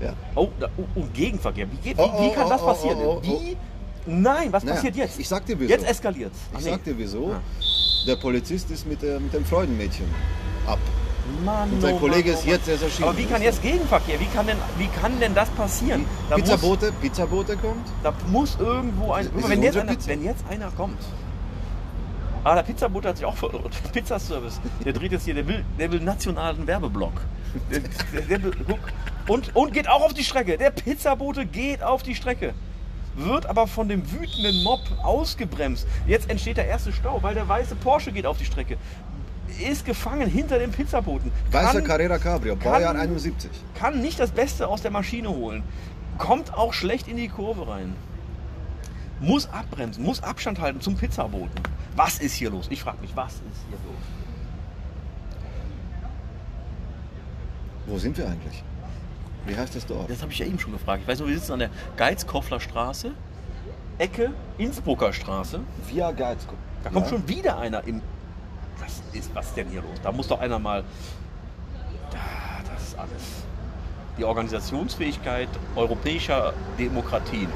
ja. 0.00 0.14
Oh, 0.34 0.48
da, 0.60 0.68
oh, 0.76 0.84
oh, 0.94 1.04
Gegenverkehr. 1.12 1.66
Wie, 1.70 1.76
geht, 1.76 1.96
wie, 1.98 2.02
Oh, 2.02 2.22
wie 2.30 2.34
kann 2.34 2.48
das 2.48 2.62
oh, 2.62 2.66
passieren? 2.66 2.98
oh, 3.00 3.20
oh. 3.24 3.26
Wie? 3.26 3.56
Nein, 4.06 4.52
was 4.52 4.62
Naja, 4.64 4.76
passiert 4.76 4.96
jetzt? 4.96 5.18
ich 5.18 5.28
sag 5.28 5.46
dir 5.46 5.58
wieso. 5.58 5.70
Jetzt 5.72 5.86
eskaliert's. 5.88 6.38
Ach, 6.52 6.58
Ich 6.58 6.64
nee. 6.66 6.70
sag 6.72 6.84
dir 6.84 6.96
wieso. 6.98 7.34
Der 8.06 8.16
Polizist 8.16 8.70
ist 8.70 8.86
mit, 8.86 9.00
der, 9.02 9.18
mit 9.18 9.32
dem 9.32 9.44
Freudenmädchen 9.46 10.06
ab. 10.66 10.78
Mann, 11.44 11.70
Und 11.70 11.80
sein 11.80 11.94
oh 11.94 11.98
Kollege 11.98 12.30
Mann, 12.30 12.38
ist 12.38 12.46
oh 12.46 12.50
jetzt 12.50 12.68
erst 12.68 12.82
erschienen. 12.82 13.08
Aber 13.08 13.18
wie 13.18 13.24
kann 13.24 13.42
jetzt 13.42 13.62
Gegenverkehr? 13.62 14.20
Wie 14.20 14.26
kann 14.26 14.46
denn, 14.46 14.58
wie 14.78 14.88
kann 14.88 15.18
denn 15.20 15.34
das 15.34 15.48
passieren? 15.50 16.04
Da 16.28 16.36
muss, 16.36 16.48
Pizzabote, 16.48 16.92
Pizzabote 17.00 17.56
kommt. 17.56 17.86
da 18.02 18.12
muss 18.28 18.56
irgendwo 18.58 19.12
ein. 19.12 19.26
Ist 19.26 19.32
es 19.36 19.48
wenn, 19.48 19.62
jetzt 19.62 19.76
einer, 19.78 19.96
wenn 20.06 20.24
jetzt 20.24 20.44
einer 20.48 20.70
kommt. 20.70 20.98
Ah, 22.44 22.54
der 22.54 22.62
Pizzabote 22.62 23.08
hat 23.08 23.16
sich 23.16 23.24
auch 23.24 23.36
verirrt. 23.36 23.72
Pizzaservice. 23.92 24.60
Der 24.84 24.92
dreht 24.92 25.12
jetzt 25.12 25.24
hier, 25.24 25.34
der 25.34 25.48
will, 25.48 25.64
der 25.78 25.90
will 25.90 26.00
nationalen 26.00 26.66
Werbeblock. 26.66 27.14
Der, 27.70 27.80
der, 28.12 28.20
der 28.22 28.42
will, 28.42 28.52
guck. 28.66 28.80
Und, 29.26 29.56
und 29.56 29.72
geht 29.72 29.88
auch 29.88 30.02
auf 30.02 30.12
die 30.12 30.24
Strecke. 30.24 30.58
Der 30.58 30.70
Pizzabote 30.70 31.46
geht 31.46 31.82
auf 31.82 32.02
die 32.02 32.14
Strecke. 32.14 32.52
Wird 33.16 33.46
aber 33.46 33.66
von 33.66 33.88
dem 33.88 34.10
wütenden 34.12 34.62
Mob 34.62 34.80
ausgebremst. 35.02 35.86
Jetzt 36.06 36.28
entsteht 36.28 36.56
der 36.56 36.66
erste 36.66 36.92
Stau, 36.92 37.22
weil 37.22 37.34
der 37.34 37.48
weiße 37.48 37.76
Porsche 37.76 38.12
geht 38.12 38.26
auf 38.26 38.36
die 38.36 38.44
Strecke. 38.44 38.76
Ist 39.60 39.84
gefangen 39.84 40.28
hinter 40.28 40.58
dem 40.58 40.72
Pizzaboten. 40.72 41.30
Weißer 41.52 41.82
Carrera 41.82 42.18
Cabrio, 42.18 42.56
kann- 42.56 42.72
Baujahr 42.72 42.94
71. 42.94 43.50
kann 43.74 44.00
nicht 44.00 44.18
das 44.18 44.30
Beste 44.30 44.66
aus 44.68 44.82
der 44.82 44.90
Maschine 44.90 45.28
holen. 45.28 45.62
Kommt 46.18 46.54
auch 46.54 46.72
schlecht 46.72 47.08
in 47.08 47.16
die 47.16 47.28
Kurve 47.28 47.68
rein. 47.68 47.94
Muss 49.20 49.48
abbremsen, 49.50 50.02
muss 50.04 50.22
Abstand 50.22 50.60
halten 50.60 50.80
zum 50.80 50.96
Pizzaboten. 50.96 51.52
Was 51.96 52.18
ist 52.18 52.34
hier 52.34 52.50
los? 52.50 52.66
Ich 52.70 52.82
frage 52.82 52.98
mich, 53.00 53.14
was 53.16 53.34
ist 53.34 53.40
hier 53.68 53.78
los? 53.86 54.02
Wo 57.86 57.98
sind 57.98 58.16
wir 58.16 58.26
eigentlich? 58.26 58.62
Wie 59.46 59.56
heißt 59.56 59.76
das 59.76 59.86
Dorf? 59.86 60.06
Das 60.08 60.22
habe 60.22 60.32
ich 60.32 60.38
ja 60.38 60.46
eben 60.46 60.58
schon 60.58 60.72
gefragt. 60.72 61.02
Ich 61.02 61.08
weiß 61.08 61.18
nur, 61.20 61.28
wir 61.28 61.38
sitzen 61.38 61.52
an 61.52 61.58
der 61.58 61.70
Geizkoffler 61.96 62.60
Straße, 62.60 63.12
Ecke 63.98 64.32
Innsbrucker 64.58 65.12
Straße. 65.12 65.60
Via 65.88 66.10
Geizko. 66.12 66.54
Da 66.82 66.90
kommt 66.90 67.06
Ja. 67.06 67.10
schon 67.10 67.28
wieder 67.28 67.58
einer 67.58 67.84
im. 67.86 68.00
Was 68.80 69.02
ist 69.12 69.34
was 69.34 69.54
denn 69.54 69.68
hier 69.68 69.82
los? 69.82 70.00
Da 70.02 70.12
muss 70.12 70.28
doch 70.28 70.40
einer 70.40 70.58
mal. 70.58 70.84
Da, 72.10 72.18
das 72.70 72.88
ist 72.88 72.98
alles. 72.98 73.44
Die 74.18 74.24
Organisationsfähigkeit 74.24 75.48
europäischer 75.74 76.54
Demokratien 76.78 77.48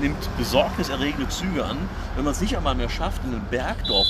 nimmt 0.00 0.36
besorgniserregende 0.38 1.28
Züge 1.28 1.64
an, 1.64 1.76
wenn 2.16 2.24
man 2.24 2.32
es 2.32 2.40
nicht 2.40 2.56
einmal 2.56 2.74
mehr 2.74 2.88
schafft, 2.88 3.22
in 3.24 3.34
einem 3.34 3.44
Bergdorf 3.50 4.06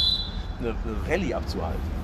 eine, 0.60 0.74
Rallye 1.08 1.34
abzuhalten. 1.34 1.98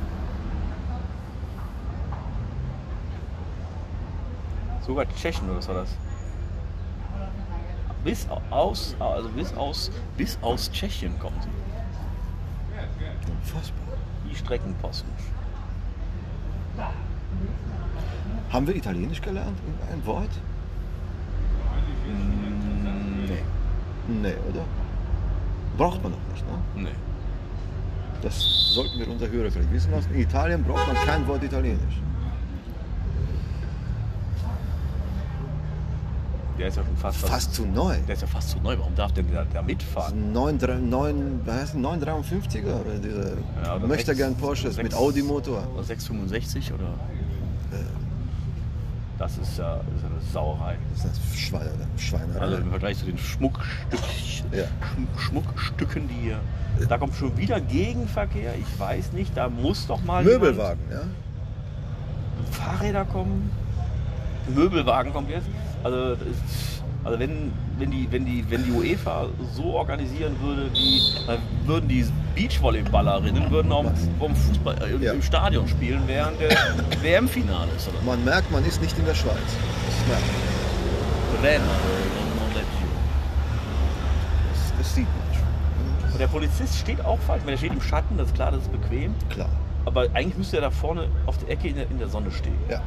Sogar 4.85 5.07
Tschechen 5.15 5.49
oder 5.49 5.59
was 5.59 5.69
war 5.69 5.77
das? 5.77 5.91
Bis 8.05 8.27
aus, 8.51 8.95
also 8.99 9.29
bis 9.31 9.55
aus, 9.55 9.91
bis 10.17 10.39
aus 10.43 10.71
Tschechien 10.71 11.19
kommt 11.19 11.43
sie. 11.43 11.64
Unfassbar. 13.29 13.97
Die 14.31 14.35
Streckenposten. 14.35 15.11
Haben 18.51 18.67
wir 18.67 18.77
Italienisch 18.77 19.21
gelernt? 19.21 19.59
Ein 19.93 20.07
Wort? 20.07 20.31
Nee. 23.27 23.43
Nee, 24.09 24.35
oder? 24.49 24.65
Braucht 25.77 26.03
man 26.03 26.13
noch 26.13 26.19
nicht, 26.31 26.47
ne? 26.47 26.83
Nee. 26.83 26.95
Das 28.23 28.41
sollten 28.75 28.99
wir 28.99 29.09
unser 29.09 29.29
Hörer 29.29 29.51
vielleicht 29.51 29.73
wissen 29.73 29.91
lassen. 29.91 30.15
In 30.15 30.21
Italien 30.21 30.63
braucht 30.63 30.87
man 30.87 30.97
kein 30.97 31.27
Wort 31.27 31.43
Italienisch. 31.43 32.01
Der 36.59 36.69
ist 36.69 36.77
ja 36.77 36.85
schon 36.85 36.97
fast, 36.97 37.19
Fast 37.19 37.55
zu 37.55 37.67
neu. 37.67 37.97
Der 38.07 38.15
ist 38.15 38.21
ja 38.23 38.29
fast 38.29 38.51
zu 38.51 38.59
neu. 38.61 38.79
Warum 38.79 38.95
darf 38.95 39.13
der 39.13 39.25
da, 39.25 39.45
da 39.53 39.63
mitfahren? 39.63 40.33
9, 40.33 40.59
9, 40.89 41.41
was 41.45 41.55
heißt 41.57 41.75
953er? 41.77 42.81
Oder 42.81 42.99
diese 43.03 43.37
Ja, 43.65 43.75
oder 43.77 43.87
möchte 43.89 44.07
sechs- 44.07 44.19
gern 44.19 44.35
Porsches 44.37 44.77
mit 44.77 44.95
Audi-Motor. 44.95 45.67
Oder 45.75 45.83
665 45.83 46.73
oder? 46.73 46.85
Das 49.17 49.39
ist 49.39 49.59
ja, 49.59 49.77
das 49.77 49.87
ist 49.97 50.03
ja 50.03 50.09
eine 50.09 50.21
Sauerei. 50.33 50.77
Das 50.97 51.05
ist 51.05 51.39
Schweine, 51.39 51.71
Schweinerei. 51.97 52.41
Also 52.41 52.57
im 52.57 52.71
Vergleich 52.71 52.99
zu 52.99 53.05
den 53.07 53.17
Schmuckstück, 53.19 54.01
Ja. 54.53 54.65
Schmuck, 54.93 55.21
Schmuckstücken, 55.21 56.09
die 56.09 56.15
hier. 56.15 56.41
Da 56.89 56.99
kommt 56.99 57.15
schon 57.15 57.37
wieder 57.37 57.61
Gegenverkehr. 57.61 58.55
Ich 58.59 58.81
weiß 58.81 59.13
nicht, 59.13 59.37
da 59.37 59.49
muss 59.49 59.87
doch 59.87 60.03
mal 60.03 60.25
Möbelwagen, 60.25 60.81
ja? 60.91 61.03
Fahrräder 62.51 63.05
kommen. 63.05 63.51
Möbelwagen 64.53 65.13
kommt 65.13 65.31
jetzt. 65.31 65.47
Also, 65.85 66.17
also 67.05 67.19
wenn, 67.19 67.53
wenn, 67.79 67.91
die, 67.91 68.09
wenn, 68.11 68.25
die, 68.25 68.45
wenn 68.51 68.65
die 68.65 68.73
UEFA 68.73 69.27
so 69.55 69.75
organisieren 69.75 70.35
würde, 70.43 70.71
wie, 70.73 71.01
dann 71.27 71.39
würden 71.67 71.87
die 71.89 72.07
Beachvolleyballerinnen 72.35 73.51
würden 73.51 73.71
auch 73.71 73.85
vom 74.19 74.35
Fußball 74.35 74.77
äh, 74.83 74.95
im, 74.95 75.03
Ja. 75.03 75.13
im 75.13 75.23
Stadion 75.23 75.69
spielen, 75.69 76.03
während 76.07 76.41
der 76.41 76.51
WM-Finale 77.03 77.69
ist. 77.77 77.89
Oder? 77.89 77.99
Man 78.07 78.25
merkt, 78.25 78.51
man 78.51 78.65
ist 78.65 78.81
nicht 78.81 78.99
in 78.99 79.05
der 79.05 79.15
Schweiz. 79.15 79.37
Das 79.37 80.09
merkt 80.09 80.25
man. 80.27 81.45
Renner, 81.45 81.65
leggio. 82.55 82.89
Das, 84.53 84.73
das 84.79 84.95
sieht 84.95 85.07
man 85.07 85.35
schon. 85.39 86.13
Und 86.13 86.19
der 86.21 86.29
Polizist 86.29 86.79
steht 86.79 87.05
auch 87.05 87.19
falsch. 87.19 87.43
Wenn 87.45 87.53
er 87.55 87.59
steht 87.59 87.73
im 87.73 87.83
Schatten, 87.83 88.17
das 88.17 88.29
ist 88.29 88.35
klar, 88.35 88.51
das 88.51 88.63
ist 88.63 88.73
bequem. 88.73 89.15
Klar. 89.29 89.49
Aber 89.85 90.07
eigentlich 90.15 90.39
müsste 90.39 90.57
er 90.57 90.63
da 90.63 90.71
vorne 90.71 91.09
auf 91.27 91.37
der 91.37 91.51
Ecke 91.51 91.69
in 91.69 91.75
der, 91.75 91.91
in 91.91 91.99
der 91.99 92.09
Sonne 92.09 92.31
stehen. 92.31 92.57
Ja. 92.71 92.81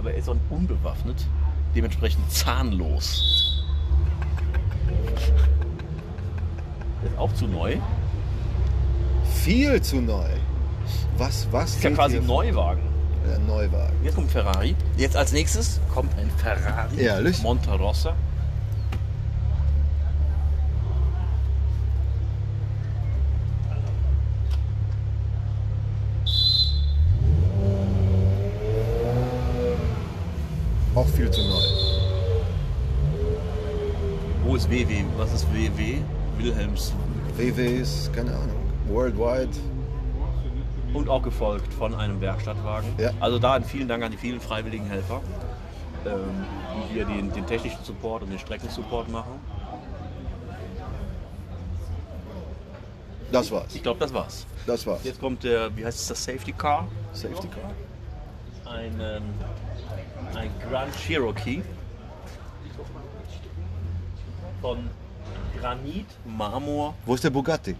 Aber 0.00 0.12
er 0.12 0.16
ist 0.16 0.30
auch 0.30 0.36
unbewaffnet, 0.48 1.26
dementsprechend 1.74 2.32
zahnlos. 2.32 3.62
Ist 7.04 7.18
auch 7.18 7.30
zu 7.34 7.46
neu. 7.46 7.76
Viel 9.44 9.82
zu 9.82 9.96
neu. 9.96 10.24
Was, 11.18 11.46
was? 11.50 11.74
Ist 11.74 11.84
ja 11.84 11.90
quasi 11.90 12.16
ein 12.16 12.24
Neuwagen. 12.24 12.80
Ja, 13.28 13.38
Neuwagen. 13.40 13.94
Jetzt 14.02 14.14
kommt 14.14 14.30
Ferrari. 14.30 14.74
Jetzt 14.96 15.18
als 15.18 15.32
nächstes 15.32 15.82
kommt 15.92 16.16
ein 16.16 16.30
Ferrari. 16.30 16.96
Ehrlich? 16.96 17.42
Monterossa. 17.42 18.14
Auch 31.00 31.08
viel 31.08 31.30
zu 31.30 31.40
neu. 31.40 31.62
Wo 34.44 34.54
ist 34.54 34.70
WW? 34.70 35.02
Was 35.16 35.32
ist 35.32 35.46
WW? 35.50 36.02
Wilhelms. 36.36 36.92
WWs, 37.38 38.10
keine 38.14 38.32
Ahnung. 38.32 38.60
Worldwide. 38.86 39.48
Und 40.92 41.08
auch 41.08 41.22
gefolgt 41.22 41.72
von 41.72 41.94
einem 41.94 42.20
Werkstattwagen. 42.20 42.90
Ja. 42.98 43.12
Also 43.18 43.38
da 43.38 43.58
vielen 43.62 43.88
Dank 43.88 44.04
an 44.04 44.10
die 44.10 44.18
vielen 44.18 44.42
freiwilligen 44.42 44.84
Helfer, 44.84 45.22
ähm, 46.04 46.44
die 46.76 46.92
hier 46.92 47.06
den, 47.06 47.32
den 47.32 47.46
technischen 47.46 47.82
Support 47.82 48.24
und 48.24 48.30
den 48.32 48.38
Streckensupport 48.38 49.10
machen. 49.10 49.40
Das 53.32 53.50
war's. 53.50 53.74
Ich 53.74 53.82
glaube, 53.82 54.00
das 54.00 54.12
war's. 54.12 54.44
Das 54.66 54.86
war's. 54.86 55.02
Jetzt 55.04 55.18
kommt 55.18 55.44
der, 55.44 55.74
wie 55.74 55.86
heißt 55.86 55.98
es, 55.98 56.08
das 56.08 56.22
Safety 56.22 56.52
Car? 56.52 56.88
Safety 57.14 57.48
Car. 57.48 57.70
Ein, 58.70 59.00
ähm, 59.00 59.22
ein 60.36 60.50
Grand 60.68 60.94
Cherokee 60.96 61.62
von 64.60 64.78
Granit, 65.58 66.06
Marmor. 66.24 66.94
Wo 67.06 67.14
ist 67.14 67.24
der 67.24 67.30
Bugatti? 67.30 67.74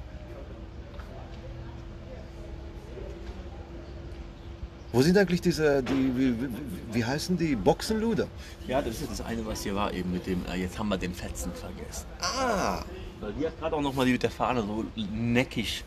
Wo 4.93 5.03
sind 5.03 5.17
eigentlich 5.17 5.41
diese, 5.41 5.83
die, 5.85 6.17
wie, 6.17 6.41
wie, 6.43 6.49
wie 6.93 7.05
heißen 7.05 7.37
die? 7.39 7.55
Boxenluder? 7.55 8.27
Ja, 8.67 8.83
das 8.83 9.01
ist 9.01 9.11
das 9.11 9.21
eine, 9.21 9.47
was 9.47 9.63
hier 9.63 9.75
war 9.77 9.93
eben 9.93 10.11
mit 10.13 10.27
dem, 10.27 10.45
äh, 10.47 10.57
jetzt 10.57 10.79
haben 10.81 10.89
wir 10.89 10.99
den 10.99 11.15
Fetzen 11.15 11.53
vergessen. 11.53 12.07
Ah, 12.21 12.83
Weil 13.21 13.33
die 13.35 13.47
hat 13.47 13.57
gerade 13.61 13.77
auch 13.77 13.81
nochmal 13.83 14.07
die 14.07 14.13
mit 14.13 14.23
der 14.25 14.33
Fahne 14.33 14.63
so 14.63 14.85
neckig 14.97 15.85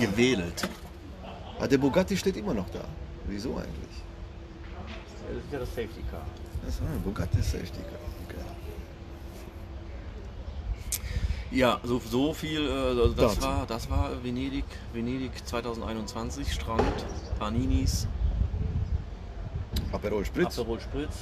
gewedelt. 0.00 0.66
ah, 1.60 1.66
der 1.66 1.76
Bugatti 1.76 2.16
steht 2.16 2.36
immer 2.38 2.54
noch 2.54 2.70
da. 2.70 2.80
Wieso 3.28 3.50
eigentlich? 3.56 4.02
Das 5.28 5.44
ist 5.44 5.52
ja 5.52 5.58
das 5.58 5.68
Safety 5.68 6.02
Car. 6.10 6.26
Das 6.64 6.74
ist 6.74 6.80
ein 6.82 7.02
Bugatti 7.02 7.42
Safety 7.42 7.82
Car. 7.82 7.98
Okay. 8.26 8.36
Ja, 11.50 11.80
so, 11.84 12.00
so 12.10 12.32
viel, 12.32 12.66
äh, 12.66 12.72
also 12.72 13.08
das, 13.08 13.34
Dazu. 13.34 13.46
war, 13.46 13.66
das 13.66 13.88
war 13.90 14.10
Venedig, 14.22 14.64
Venedig 14.92 15.30
2021, 15.46 16.52
Strand, 16.52 16.82
Paninis, 17.38 18.06
Aperol 19.92 20.24
Spritz 20.24 20.58
Aperol 20.58 20.80
Spritz. 20.80 21.14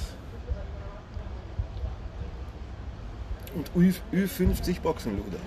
und 3.55 3.69
Ü, 3.75 3.93
Ü50 4.11 4.81
Boxenluder. 4.81 5.39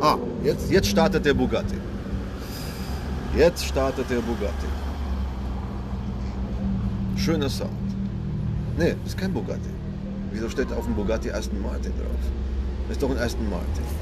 Ah, 0.00 0.18
jetzt, 0.42 0.70
jetzt 0.70 0.88
startet 0.88 1.24
der 1.24 1.34
Bugatti. 1.34 1.76
Jetzt 3.36 3.64
startet 3.64 4.10
der 4.10 4.20
Bugatti. 4.20 4.66
Schöner 7.24 7.48
Sound. 7.48 7.70
Nee, 8.76 8.96
ist 9.06 9.16
kein 9.16 9.32
Bugatti. 9.32 9.70
Wieso 10.32 10.48
steht 10.48 10.72
auf 10.72 10.86
dem 10.86 10.96
Bugatti 10.96 11.30
Aston 11.30 11.62
Martin 11.62 11.92
drauf? 11.92 12.18
Das 12.88 12.96
ist 12.96 13.02
doch 13.02 13.10
ein 13.10 13.18
Aston 13.18 13.48
Martin. 13.48 13.84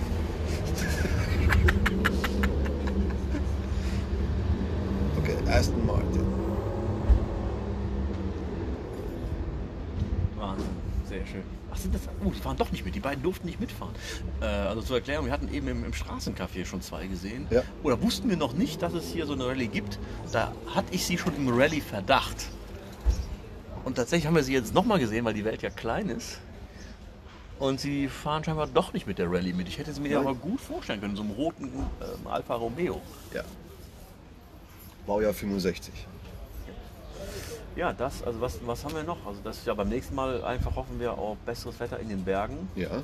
Okay, 5.18 5.36
Aston 5.50 5.84
Martin. 5.84 6.22
Wahnsinn, 10.38 10.66
sehr 11.06 11.26
schön. 11.26 11.42
Ach, 11.70 11.76
sind 11.76 11.94
das, 11.94 12.02
oh, 12.24 12.30
die 12.30 12.40
fahren 12.40 12.56
doch 12.56 12.72
nicht 12.72 12.86
mit, 12.86 12.94
die 12.94 13.00
beiden 13.00 13.22
durften 13.22 13.46
nicht 13.46 13.60
mitfahren. 13.60 13.92
Äh, 14.40 14.46
also 14.46 14.80
zur 14.80 14.96
Erklärung, 14.96 15.26
wir 15.26 15.32
hatten 15.32 15.52
eben 15.52 15.68
im, 15.68 15.84
im 15.84 15.92
Straßencafé 15.92 16.64
schon 16.64 16.80
zwei 16.80 17.06
gesehen. 17.06 17.46
Ja. 17.50 17.62
Oder 17.82 18.00
wussten 18.00 18.30
wir 18.30 18.38
noch 18.38 18.54
nicht, 18.54 18.80
dass 18.80 18.94
es 18.94 19.12
hier 19.12 19.26
so 19.26 19.34
eine 19.34 19.46
Rallye 19.46 19.66
gibt. 19.66 19.98
Da 20.32 20.54
hatte 20.74 20.94
ich 20.94 21.04
sie 21.04 21.18
schon 21.18 21.36
im 21.36 21.50
Rallye-Verdacht. 21.50 22.48
Und 23.84 23.96
tatsächlich 23.96 24.26
haben 24.26 24.36
wir 24.36 24.42
sie 24.42 24.52
jetzt 24.52 24.74
nochmal 24.74 24.98
gesehen, 24.98 25.24
weil 25.24 25.34
die 25.34 25.44
Welt 25.44 25.62
ja 25.62 25.70
klein 25.70 26.08
ist. 26.08 26.38
Und 27.58 27.78
sie 27.78 28.08
fahren 28.08 28.42
scheinbar 28.42 28.66
doch 28.66 28.94
nicht 28.94 29.06
mit 29.06 29.18
der 29.18 29.30
Rallye 29.30 29.52
mit. 29.52 29.68
Ich 29.68 29.78
hätte 29.78 29.90
es 29.90 30.00
mir 30.00 30.08
ja 30.08 30.22
mal 30.22 30.34
gut 30.34 30.60
vorstellen 30.60 31.00
können, 31.00 31.14
so 31.14 31.22
einem 31.22 31.32
roten 31.32 31.66
ähm, 31.66 32.26
Alfa 32.26 32.54
Romeo. 32.54 33.02
Ja. 33.34 33.42
Baujahr 35.06 35.34
65. 35.34 35.92
Ja, 37.76 37.92
das, 37.92 38.22
also 38.22 38.40
was, 38.40 38.58
was 38.66 38.84
haben 38.84 38.94
wir 38.94 39.02
noch? 39.02 39.26
Also 39.26 39.40
das 39.44 39.58
ist 39.58 39.66
ja 39.66 39.74
beim 39.74 39.88
nächsten 39.88 40.14
Mal 40.14 40.42
einfach 40.42 40.74
hoffen 40.74 40.98
wir 40.98 41.12
auf 41.12 41.36
besseres 41.38 41.78
Wetter 41.78 41.98
in 41.98 42.08
den 42.08 42.24
Bergen. 42.24 42.68
Ja. 42.74 43.02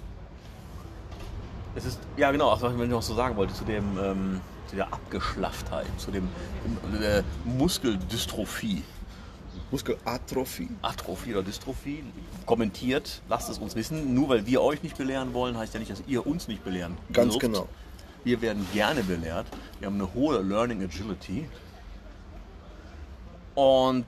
Es 1.74 1.84
ist, 1.84 2.00
ja 2.16 2.32
genau, 2.32 2.50
was 2.50 2.72
ich 2.72 2.88
noch 2.88 3.02
so 3.02 3.14
sagen 3.14 3.36
wollte, 3.36 3.52
zu 3.52 3.64
dem, 3.64 3.98
ähm, 4.02 4.40
zu 4.68 4.76
der 4.76 4.86
Abgeschlafftheit, 4.86 5.86
zu 5.98 6.10
dem, 6.10 6.28
dem 6.64 7.02
äh, 7.02 7.22
Muskeldystrophie. 7.44 8.82
Muskelatrophie. 9.70 10.68
Atrophie 10.82 11.32
oder 11.32 11.42
Dystrophie. 11.42 12.04
Kommentiert, 12.44 13.22
lasst 13.28 13.50
es 13.50 13.58
uns 13.58 13.74
wissen. 13.74 14.14
Nur 14.14 14.28
weil 14.28 14.46
wir 14.46 14.62
euch 14.62 14.82
nicht 14.82 14.96
belehren 14.96 15.34
wollen, 15.34 15.56
heißt 15.56 15.74
ja 15.74 15.80
nicht, 15.80 15.90
dass 15.90 16.02
ihr 16.06 16.26
uns 16.26 16.48
nicht 16.48 16.64
belehren 16.64 16.96
Ganz 17.12 17.32
dürft. 17.32 17.40
genau. 17.40 17.68
Wir 18.24 18.40
werden 18.40 18.66
gerne 18.72 19.02
belehrt. 19.02 19.46
Wir 19.78 19.86
haben 19.86 19.96
eine 19.96 20.12
hohe 20.14 20.40
Learning 20.42 20.82
Agility. 20.82 21.48
Und 23.54 24.06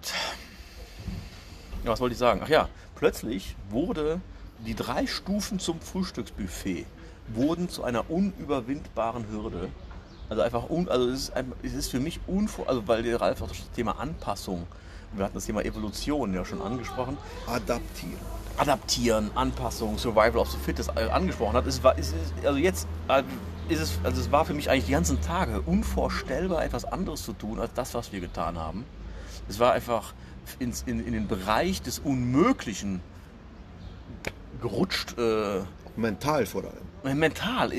ja, 1.84 1.90
was 1.90 2.00
wollte 2.00 2.12
ich 2.12 2.18
sagen? 2.18 2.40
Ach 2.44 2.48
ja, 2.48 2.68
plötzlich 2.96 3.56
wurde 3.70 4.20
die 4.66 4.74
drei 4.74 5.06
Stufen 5.06 5.58
zum 5.58 5.80
Frühstücksbuffet 5.80 6.86
wurden 7.28 7.68
zu 7.68 7.84
einer 7.84 8.10
unüberwindbaren 8.10 9.28
Hürde. 9.30 9.68
Also 10.28 10.42
einfach 10.42 10.68
un, 10.68 10.88
also 10.88 11.08
es 11.08 11.28
ist, 11.28 11.32
es 11.62 11.72
ist 11.74 11.90
für 11.90 12.00
mich 12.00 12.20
unvor, 12.26 12.68
also 12.68 12.86
weil 12.86 13.02
der 13.02 13.20
Ralf 13.20 13.40
auch 13.42 13.48
das 13.48 13.70
Thema 13.74 13.98
Anpassung, 13.98 14.66
wir 15.12 15.24
hatten 15.24 15.34
das 15.34 15.46
Thema 15.46 15.64
Evolution 15.64 16.34
ja 16.34 16.44
schon 16.44 16.60
angesprochen, 16.60 17.16
Adaptieren. 17.46 18.38
Adaptieren, 18.56 19.30
Anpassung, 19.34 19.98
Survival 19.98 20.38
of 20.38 20.50
the 20.50 20.58
Fittest 20.58 20.90
äh, 20.96 21.08
angesprochen 21.10 21.54
hat. 21.54 21.66
Es 21.66 21.82
war, 21.82 21.96
es 21.96 22.08
ist, 22.08 22.34
also 22.44 22.58
jetzt 22.58 22.88
äh, 23.08 23.22
ist 23.68 23.80
es, 23.80 23.98
also 24.02 24.20
es 24.20 24.32
war 24.32 24.44
für 24.44 24.54
mich 24.54 24.68
eigentlich 24.68 24.86
die 24.86 24.92
ganzen 24.92 25.20
Tage 25.20 25.60
unvorstellbar, 25.60 26.64
etwas 26.64 26.84
anderes 26.84 27.22
zu 27.22 27.32
tun 27.32 27.60
als 27.60 27.72
das, 27.74 27.94
was 27.94 28.12
wir 28.12 28.20
getan 28.20 28.58
haben. 28.58 28.84
Es 29.48 29.60
war 29.60 29.72
einfach 29.72 30.12
ins, 30.58 30.82
in, 30.82 31.04
in 31.06 31.12
den 31.12 31.28
Bereich 31.28 31.82
des 31.82 32.00
Unmöglichen 32.00 33.00
gerutscht, 34.60 35.16
äh, 35.18 35.60
Mental 35.96 36.46
vor 36.46 36.62
allem. 36.64 37.18
mental. 37.18 37.72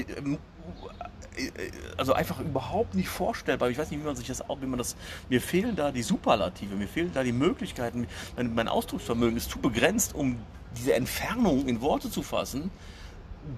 Also 1.97 2.13
einfach 2.13 2.39
überhaupt 2.39 2.95
nicht 2.95 3.09
vorstellbar. 3.09 3.69
Ich 3.69 3.77
weiß 3.77 3.91
nicht, 3.91 3.99
wie 4.01 4.05
man 4.05 4.15
sich 4.15 4.27
das 4.27 4.47
auch, 4.49 4.61
wie 4.61 4.65
man 4.65 4.77
das. 4.77 4.95
Mir 5.29 5.41
fehlen 5.41 5.75
da 5.75 5.91
die 5.91 6.03
Superlative, 6.03 6.75
mir 6.75 6.87
fehlen 6.87 7.11
da 7.13 7.23
die 7.23 7.31
Möglichkeiten. 7.31 8.07
Mein, 8.35 8.53
mein 8.55 8.67
Ausdrucksvermögen 8.67 9.37
ist 9.37 9.49
zu 9.49 9.59
begrenzt, 9.59 10.15
um 10.15 10.37
diese 10.77 10.93
Entfernung 10.93 11.67
in 11.67 11.81
Worte 11.81 12.09
zu 12.11 12.21
fassen, 12.21 12.71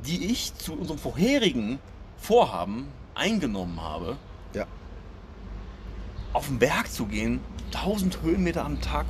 die 0.06 0.32
ich 0.32 0.56
zu 0.56 0.74
unserem 0.74 0.98
vorherigen 1.00 1.80
Vorhaben 2.18 2.88
eingenommen 3.16 3.82
habe, 3.82 4.18
Ja. 4.54 4.66
auf 6.34 6.48
den 6.48 6.60
Berg 6.60 6.92
zu 6.92 7.06
gehen, 7.08 7.42
1000 7.74 8.22
Höhenmeter 8.22 8.64
am 8.64 8.80
Tag 8.82 9.08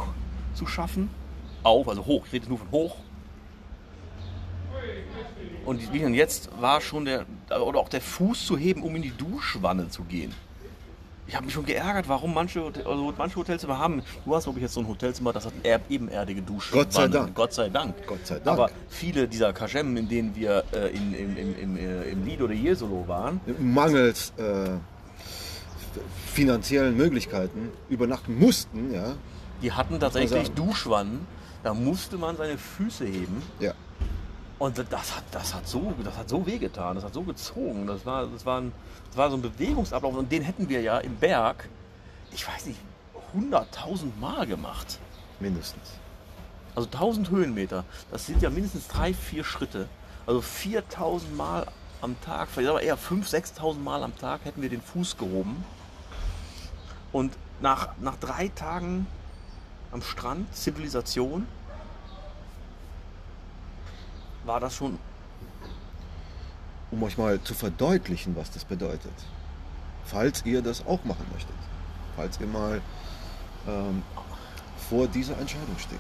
zu 0.54 0.66
schaffen. 0.66 1.10
Auf, 1.64 1.88
also 1.88 2.06
hoch, 2.06 2.26
ich 2.26 2.34
rede 2.34 2.48
nur 2.48 2.58
von 2.58 2.72
hoch. 2.72 2.96
Und 5.66 5.94
wie 5.94 6.00
denn 6.00 6.14
jetzt 6.16 6.50
war 6.60 6.82
schon 6.82 7.06
der, 7.06 7.26
oder 7.60 7.80
auch 7.80 7.90
der 7.90 8.02
Fuß 8.02 8.46
zu 8.46 8.58
heben, 8.58 8.84
um 8.84 8.96
in 8.96 9.02
die 9.02 9.16
Duschwanne 9.16 9.90
zu 9.90 10.04
gehen. 10.04 10.34
Ich 11.28 11.36
habe 11.36 11.46
mich 11.46 11.54
schon 11.54 11.66
geärgert, 11.66 12.10
warum 12.10 12.34
manche, 12.34 12.62
also 12.62 13.14
manche 13.18 13.36
Hotelzimmer 13.38 13.78
haben. 13.78 14.02
Du 14.26 14.36
hast, 14.36 14.44
glaube 14.44 14.60
ich, 14.60 14.64
jetzt 14.64 14.74
so 14.74 14.82
ein 14.82 14.88
Hotelzimmer, 14.88 15.32
das 15.32 15.46
hat 15.46 15.54
er- 15.64 15.80
ebenerdige 15.90 16.42
Duschwanne. 16.42 16.84
Gott 16.84 16.94
sei 16.94 17.08
Dank. 17.08 17.36
Gott 17.36 17.54
sei 17.54 17.70
Dank. 17.70 17.96
Gott 18.06 18.28
sei 18.28 18.36
Dank. 18.40 18.48
Aber 18.48 18.70
viele 18.90 19.28
dieser 19.30 19.54
Kajem, 19.54 19.96
in 19.96 20.10
denen 20.10 20.36
wir 20.36 20.64
äh, 20.74 20.90
in, 20.90 21.14
im, 21.14 21.38
im, 21.38 21.60
im, 21.60 21.78
äh, 21.78 22.04
im 22.10 22.26
Lido 22.26 22.48
de 22.48 22.58
Jesolo 22.58 23.08
waren, 23.08 23.40
Mangels 23.60 24.34
äh, 24.38 24.72
finanziellen 26.34 26.98
Möglichkeiten 26.98 27.70
übernachten 27.90 28.38
mussten, 28.38 28.94
ja. 28.94 29.14
die 29.62 29.72
hatten 29.72 30.00
tatsächlich. 30.00 30.52
Duschwannen. 30.52 31.26
Da 31.64 31.74
musste 31.76 32.18
man 32.18 32.36
seine 32.38 32.58
Füße 32.58 33.06
heben. 33.06 33.42
Ja. 33.60 33.74
Und 34.62 34.78
das 34.78 35.16
hat, 35.16 35.24
das 35.32 35.56
hat 35.56 35.68
so, 35.68 35.92
das 36.04 36.16
hat 36.16 36.30
so 36.30 36.46
wehgetan, 36.46 36.94
das 36.94 37.04
hat 37.04 37.16
so 37.16 37.24
gezogen. 37.24 37.88
Das 37.88 38.06
war, 38.06 38.28
das 38.28 38.46
war, 38.46 38.62
ein, 38.62 38.72
das 39.08 39.18
war 39.18 39.32
so 39.32 39.38
ein 39.38 39.42
Bewegungsablauf 39.42 40.14
und 40.14 40.32
den 40.32 40.44
hätten 40.44 40.70
wir 40.70 40.82
ja 40.82 41.00
im 41.00 41.16
Berg, 41.16 41.68
ich 42.32 42.48
weiß 42.48 42.68
nicht, 42.68 42.80
100.000 43.36 44.16
Mal 44.20 44.46
gemacht. 44.46 45.00
Mindestens. 45.40 45.94
Also 46.76 46.88
1000 46.90 47.32
Höhenmeter, 47.32 47.86
das 48.12 48.28
sind 48.28 48.44
ja 48.44 48.52
mindestens 48.52 48.88
drei, 48.88 49.16
vier 49.16 49.44
Schritte. 49.44 49.90
Also 50.28 50.42
4000 50.42 51.36
Mal 51.36 51.66
am 52.04 52.22
Tag, 52.22 52.48
vielleicht 52.50 52.70
aber 52.70 52.84
eher 52.84 53.00
5.000, 53.00 53.58
6.000 53.58 53.80
Mal 53.80 54.04
am 54.04 54.16
Tag 54.16 54.46
hätten 54.46 54.62
wir 54.62 54.70
den 54.70 54.84
Fuß 54.84 55.18
gehoben. 55.18 55.66
Und 57.12 57.36
nach, 57.62 57.98
nach 58.00 58.18
drei 58.18 58.50
Tagen 58.50 59.08
am 59.92 60.04
Strand, 60.04 60.54
Zivilisation, 60.56 61.48
war 64.46 64.60
das 64.60 64.76
schon 64.76 64.98
Um 66.92 67.04
euch 67.04 67.18
mal 67.18 67.42
zu 67.42 67.54
verdeutlichen, 67.54 68.36
was 68.36 68.52
das 68.52 68.66
bedeutet. 68.66 69.14
Falls 70.04 70.46
ihr 70.46 70.62
das 70.62 70.86
auch 70.86 71.04
machen 71.06 71.26
möchtet. 71.32 71.56
Falls 72.16 72.40
ihr 72.40 72.48
mal 72.48 72.82
ähm, 73.68 74.04
vor 74.90 75.08
dieser 75.08 75.38
Entscheidung 75.38 75.78
steht. 75.78 76.00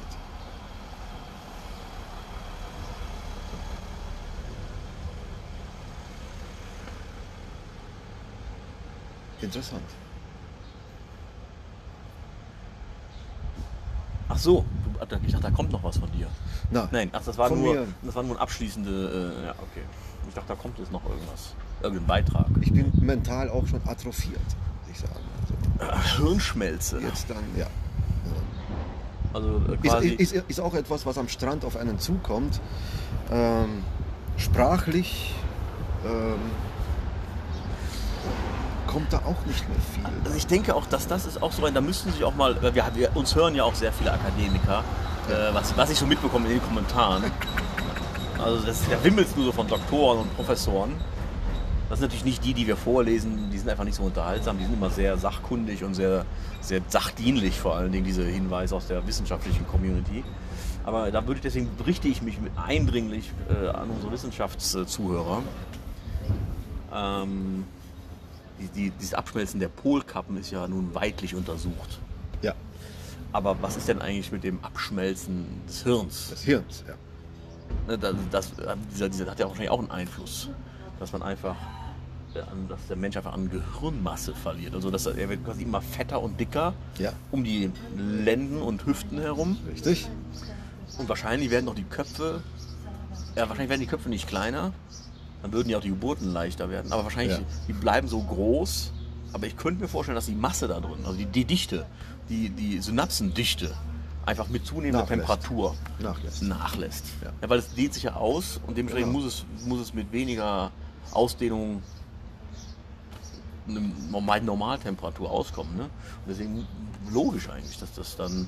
Interessant. 9.42 9.90
Ach 14.34 14.38
so, 14.38 14.66
ich 15.26 15.32
dachte, 15.32 15.44
da 15.44 15.52
kommt 15.52 15.72
noch 15.72 15.84
was 15.84 15.98
von 15.98 16.10
dir. 16.12 16.28
Na, 16.70 16.88
Nein, 16.92 17.10
ach, 17.12 17.22
das 17.24 17.38
war 17.38 17.50
Von 17.50 17.62
nur, 17.62 17.74
mir. 17.74 17.88
das 18.04 18.16
war 18.16 18.24
nur 18.24 18.36
ein 18.38 18.42
abschließende. 18.42 19.34
Äh, 19.42 19.46
ja, 19.48 19.52
okay. 19.52 19.84
Ich 20.28 20.34
dachte, 20.34 20.48
da 20.50 20.56
kommt 20.56 20.80
jetzt 20.80 20.92
noch 20.92 21.04
irgendwas, 21.04 21.54
irgendein 21.82 22.08
Beitrag. 22.08 22.46
ich 22.62 22.72
bin 22.72 22.92
mental 23.02 23.50
auch 23.50 23.68
schon 23.68 23.82
atrophiert, 23.86 24.40
muss 24.40 24.92
ich 24.92 25.00
sagen. 25.00 25.16
Also 25.80 26.24
Hirnschmelze. 26.24 27.00
jetzt 27.02 27.30
dann, 27.30 27.44
ja. 27.58 27.68
Also 29.34 29.62
äh, 29.68 29.74
Ist, 29.74 29.82
quasi. 29.82 30.08
ist, 30.10 30.34
ist 30.34 30.60
auch 30.62 30.74
etwas, 30.76 31.06
was 31.06 31.18
am 31.18 31.28
Strand 31.28 31.66
auf 31.66 31.76
einen 31.76 32.00
zukommt. 32.00 32.62
Ähm, 33.32 33.84
sprachlich 34.38 35.34
ähm, 36.06 36.40
kommt 38.92 39.14
da 39.14 39.20
auch 39.20 39.46
nicht 39.46 39.68
mehr 39.70 39.78
viel. 39.94 40.04
Also 40.26 40.38
ich 40.38 40.48
denke 40.48 40.76
auch, 40.76 40.86
dass 40.86 41.08
das 41.08 41.26
ist 41.26 41.42
auch 41.42 41.52
so 41.52 41.66
ein, 41.66 41.74
da 41.74 41.82
müssten 41.82 42.12
sich 42.12 42.24
auch 42.24 42.36
mal, 42.36 42.62
weil 42.62 42.76
wir, 42.76 42.86
wir 42.94 43.16
uns 43.16 43.36
hören 43.36 43.56
ja 43.56 43.64
auch 43.64 43.76
sehr 43.76 43.94
viele 43.94 44.12
Akademiker, 44.12 44.84
äh, 45.30 45.54
was, 45.54 45.76
was 45.78 45.90
ich 45.90 45.98
so 45.98 46.06
mitbekomme 46.06 46.48
in 46.48 46.54
den 46.54 46.64
Kommentaren. 46.64 47.24
Also 48.38 48.66
das, 48.66 48.82
da 48.90 49.02
wimmelst 49.04 49.38
du 49.38 49.44
so 49.44 49.52
von 49.52 49.68
Doktoren 49.68 50.20
und 50.20 50.36
Professoren. 50.36 50.94
Das 51.90 52.00
sind 52.00 52.08
natürlich 52.08 52.26
nicht 52.26 52.46
die, 52.46 52.54
die 52.54 52.68
wir 52.68 52.78
vorlesen, 52.78 53.50
die 53.52 53.58
sind 53.58 53.70
einfach 53.70 53.84
nicht 53.84 53.96
so 53.96 54.04
unterhaltsam, 54.04 54.58
die 54.58 54.64
sind 54.64 54.74
immer 54.74 54.90
sehr 54.90 55.18
sachkundig 55.18 55.84
und 55.84 55.94
sehr, 55.94 56.26
sehr 56.62 56.82
sachdienlich 56.88 57.60
vor 57.60 57.76
allen 57.76 57.92
Dingen, 57.92 58.06
diese 58.06 58.24
Hinweise 58.24 58.76
aus 58.76 58.88
der 58.88 59.06
wissenschaftlichen 59.08 59.68
Community. 59.68 60.24
Aber 60.84 61.12
da 61.12 61.28
würde 61.28 61.36
ich 61.36 61.42
deswegen 61.42 61.70
richte 61.86 62.08
ich 62.08 62.22
mich 62.22 62.38
eindringlich 62.56 63.32
äh, 63.50 63.68
an 63.68 63.90
unsere 63.90 64.12
Wissenschaftszuhörer. 64.12 65.44
Ähm, 66.94 67.66
die, 68.62 68.68
die, 68.68 68.90
dieses 68.92 69.14
Abschmelzen 69.14 69.60
der 69.60 69.68
Polkappen 69.70 70.38
ist 70.38 70.52
ja 70.52 70.68
nun 70.68 70.94
weitlich 70.94 71.36
untersucht. 71.36 72.00
Ja, 72.42 72.54
Aber 73.34 73.62
was 73.62 73.78
ist 73.78 73.88
denn 73.88 74.02
eigentlich 74.02 74.32
mit 74.32 74.44
dem 74.44 74.64
Abschmelzen 74.64 75.46
des 75.68 75.84
Hirns? 75.84 76.30
des 76.30 76.42
Hirns. 76.44 76.84
Ja. 76.88 76.94
Ne, 77.88 77.98
Das, 77.98 78.16
das, 78.32 78.52
dieser, 78.94 79.10
dieser 79.10 79.32
hat 79.32 79.40
ja 79.40 79.46
wahrscheinlich 79.48 79.70
auch 79.72 79.80
einen 79.80 79.92
Einfluss, 79.92 80.50
dass 81.00 81.12
man 81.14 81.22
einfach, 81.24 81.56
äh, 82.36 82.42
dass 82.70 82.88
der 82.88 82.98
Mensch 82.98 83.16
einfach 83.18 83.34
an 83.34 83.50
Gehirnmasse 83.50 84.34
verliert. 84.36 84.74
Also 84.76 84.92
dass 84.92 85.06
er, 85.06 85.18
er 85.18 85.30
wird 85.30 85.44
quasi 85.46 85.64
immer 85.64 85.82
fetter 85.82 86.22
und 86.22 86.40
dicker 86.40 86.74
Ja. 86.98 87.14
um 87.32 87.44
die 87.44 87.72
Lenden 87.98 88.62
und 88.62 88.86
Hüften 88.86 89.20
herum. 89.20 89.58
Richtig? 89.70 90.08
Und 90.98 91.08
wahrscheinlich 91.10 91.50
werden 91.50 91.68
auch 91.70 91.76
die 91.76 91.84
Köpfe, 91.86 92.42
ja 93.36 93.44
wahrscheinlich 93.48 93.70
werden 93.70 93.82
die 93.82 93.88
Köpfe 93.88 94.10
nicht 94.10 94.28
kleiner, 94.28 94.74
dann 95.42 95.52
würden 95.54 95.70
ja 95.70 95.78
auch 95.78 95.82
die 95.82 95.90
Geburten 95.90 96.32
leichter 96.32 96.70
werden. 96.70 96.92
Aber 96.92 97.04
wahrscheinlich, 97.04 97.38
Ja. 97.38 97.44
die 97.68 97.74
bleiben 97.74 98.08
so 98.08 98.22
groß. 98.22 98.92
Aber 99.34 99.48
ich 99.48 99.56
könnte 99.56 99.82
mir 99.82 99.88
vorstellen, 99.88 100.16
dass 100.16 100.26
die 100.26 100.36
Masse 100.36 100.68
da 100.68 100.80
drin, 100.80 101.00
also 101.06 101.14
die, 101.18 101.26
die 101.26 101.46
Dichte, 101.46 101.86
die, 102.30 102.50
die 102.50 102.80
Synapsendichte, 102.80 103.74
einfach 104.26 104.50
mit 104.50 104.66
zunehmender 104.66 105.00
Nachlässt. 105.00 105.20
Temperatur 105.28 105.76
Nachlässt. 106.00 106.44
nachlässt. 106.44 107.06
Ja. 107.24 107.32
Ja. 107.42 107.50
weil 107.50 107.60
es 107.60 107.74
dehnt 107.74 107.94
sich 107.94 108.04
ja 108.04 108.14
aus 108.16 108.60
und 108.68 108.78
dementsprechend 108.78 109.12
Genau. 109.14 109.24
muss, 109.26 109.46
es, 109.60 109.66
muss 109.68 109.80
es 109.82 109.94
mit 109.94 110.12
weniger 110.12 110.72
Ausdehnung 111.12 111.82
normal 114.12 114.42
Normaltemperatur 114.42 115.30
auskommen. 115.32 115.76
Ne? 115.78 115.84
Und 115.84 115.90
deswegen 116.28 116.68
logisch 117.10 117.50
eigentlich, 117.50 117.78
dass 117.80 117.94
das 117.94 118.16
dann 118.18 118.48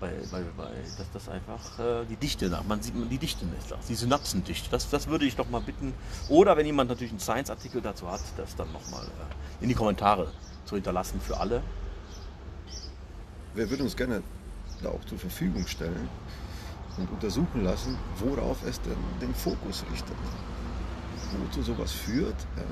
bei, 0.00 0.12
bei, 0.30 0.42
bei 0.56 0.70
dass 0.96 1.10
das 1.12 1.28
einfach 1.28 1.78
äh, 1.78 2.04
die 2.08 2.16
Dichte 2.16 2.48
nach, 2.48 2.64
man 2.64 2.82
sieht 2.82 2.94
man 2.94 3.08
die 3.08 3.18
Dichte 3.18 3.44
nicht, 3.46 3.74
die 3.88 3.94
Synapsendichte. 3.94 4.70
Das, 4.70 4.88
das 4.90 5.06
würde 5.08 5.24
ich 5.24 5.36
doch 5.36 5.48
mal 5.50 5.60
bitten. 5.60 5.94
Oder 6.28 6.56
wenn 6.56 6.66
jemand 6.66 6.90
natürlich 6.90 7.12
einen 7.12 7.20
Science-Artikel 7.20 7.80
dazu 7.80 8.10
hat, 8.10 8.20
das 8.36 8.56
dann 8.56 8.72
nochmal 8.72 9.04
äh, 9.04 9.62
in 9.62 9.68
die 9.68 9.74
Kommentare 9.74 10.30
zu 10.64 10.74
hinterlassen 10.76 11.20
für 11.20 11.38
alle. 11.38 11.62
Wir 13.54 13.68
würden 13.70 13.82
uns 13.82 13.96
gerne 13.96 14.22
da 14.82 14.90
auch 14.90 15.04
zur 15.04 15.18
Verfügung 15.18 15.66
stellen 15.66 16.08
und 16.96 17.10
untersuchen 17.10 17.64
lassen, 17.64 17.96
worauf 18.18 18.64
es 18.66 18.80
denn 18.82 18.96
den 19.20 19.34
Fokus 19.34 19.84
richtet. 19.90 20.16
Wozu 21.40 21.62
sowas 21.62 21.92
führt. 21.92 22.36
Ja. 22.56 22.62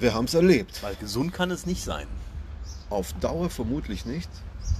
Wir 0.00 0.14
haben 0.14 0.26
es 0.26 0.34
erlebt. 0.34 0.82
Weil 0.82 0.94
gesund 0.96 1.32
kann 1.32 1.50
es 1.50 1.66
nicht 1.66 1.82
sein. 1.82 2.06
Auf 2.90 3.12
Dauer 3.14 3.50
vermutlich 3.50 4.06
nicht, 4.06 4.30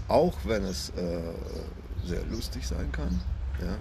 auch 0.09 0.35
wenn 0.45 0.65
es 0.65 0.91
äh, 0.91 1.21
sehr 2.05 2.25
lustig 2.27 2.67
sein 2.67 2.91
kann. 2.93 3.21
Ja. 3.61 3.77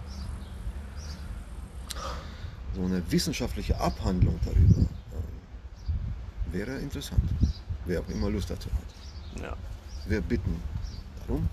So 2.75 2.84
eine 2.84 3.01
wissenschaftliche 3.11 3.80
Abhandlung 3.80 4.39
darüber 4.45 4.82
äh, 4.82 6.53
wäre 6.53 6.78
interessant, 6.80 7.21
wer 7.86 8.01
auch 8.01 8.07
immer 8.09 8.30
Lust 8.30 8.49
dazu 8.49 8.69
hat. 8.71 9.41
Ja. 9.41 9.55
Wir 10.05 10.21
bitten 10.21 10.61
darum. 11.25 11.47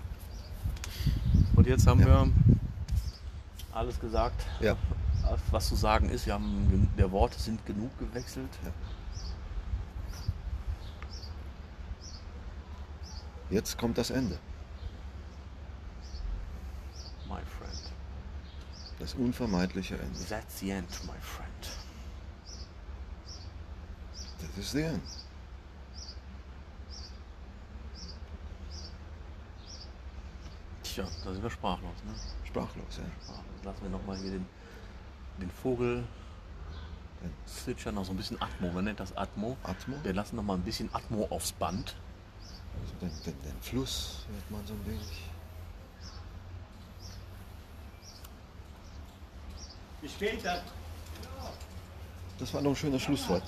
Und 1.55 1.67
jetzt 1.67 1.87
haben 1.87 2.01
Ja. 2.01 2.07
wir 2.07 2.27
alles 3.73 3.99
gesagt, 3.99 4.45
Ja. 4.59 4.75
was 5.51 5.67
zu 5.67 5.75
sagen 5.75 6.09
ist. 6.09 6.25
Wir 6.25 6.33
haben 6.33 6.89
der 6.97 7.11
Worte 7.11 7.39
sind 7.39 7.65
genug 7.65 7.97
gewechselt. 7.97 8.49
Ja. 8.63 8.71
Jetzt 13.49 13.77
kommt 13.77 13.97
das 13.97 14.09
Ende, 14.09 14.37
My 17.27 17.39
friend. 17.57 17.81
Das 18.99 19.13
unvermeidliche 19.13 19.97
Ende. 19.97 20.19
That's 20.27 20.59
the 20.59 20.71
end, 20.71 20.89
my 21.05 21.19
friend. 21.21 21.49
Das 24.39 24.57
ist 24.57 24.71
the 24.71 24.81
end. 24.81 25.01
Tja, 30.83 31.05
da 31.23 31.33
sind 31.33 31.43
wir 31.43 31.49
sprachlos. 31.49 31.95
Ne? 32.05 32.13
Sprachlos, 32.45 32.97
ja. 32.97 33.03
Sprachlos. 33.23 33.45
Lassen 33.63 33.81
wir 33.81 33.89
nochmal 33.89 34.17
hier 34.17 34.31
den, 34.31 34.45
den 35.41 35.51
Vogel 35.51 36.05
zwitschern, 37.45 37.95
noch 37.95 38.05
so 38.05 38.13
ein 38.13 38.17
bisschen 38.17 38.41
Atmo. 38.41 38.71
Man 38.71 38.85
nennt 38.85 38.99
das 38.99 39.15
Atmo. 39.17 39.57
Atmo? 39.63 39.97
Wir 40.03 40.13
lassen 40.13 40.35
noch 40.35 40.43
mal 40.43 40.55
ein 40.55 40.63
bisschen 40.63 40.93
Atmo 40.93 41.27
aufs 41.29 41.51
Band. 41.51 41.95
Also 42.81 42.93
den, 43.01 43.11
den, 43.25 43.41
den 43.41 43.61
Fluss 43.61 44.25
hört 44.31 44.51
man 44.51 44.65
so 44.65 44.73
ein 44.73 44.85
wenig. 44.85 45.23
Wie 50.05 50.09
steht 50.09 50.45
das? 50.45 50.61
War 52.53 52.61
noch 52.61 52.73
ein 52.73 52.75
schöner 52.75 52.99
Schlusswort. 52.99 53.41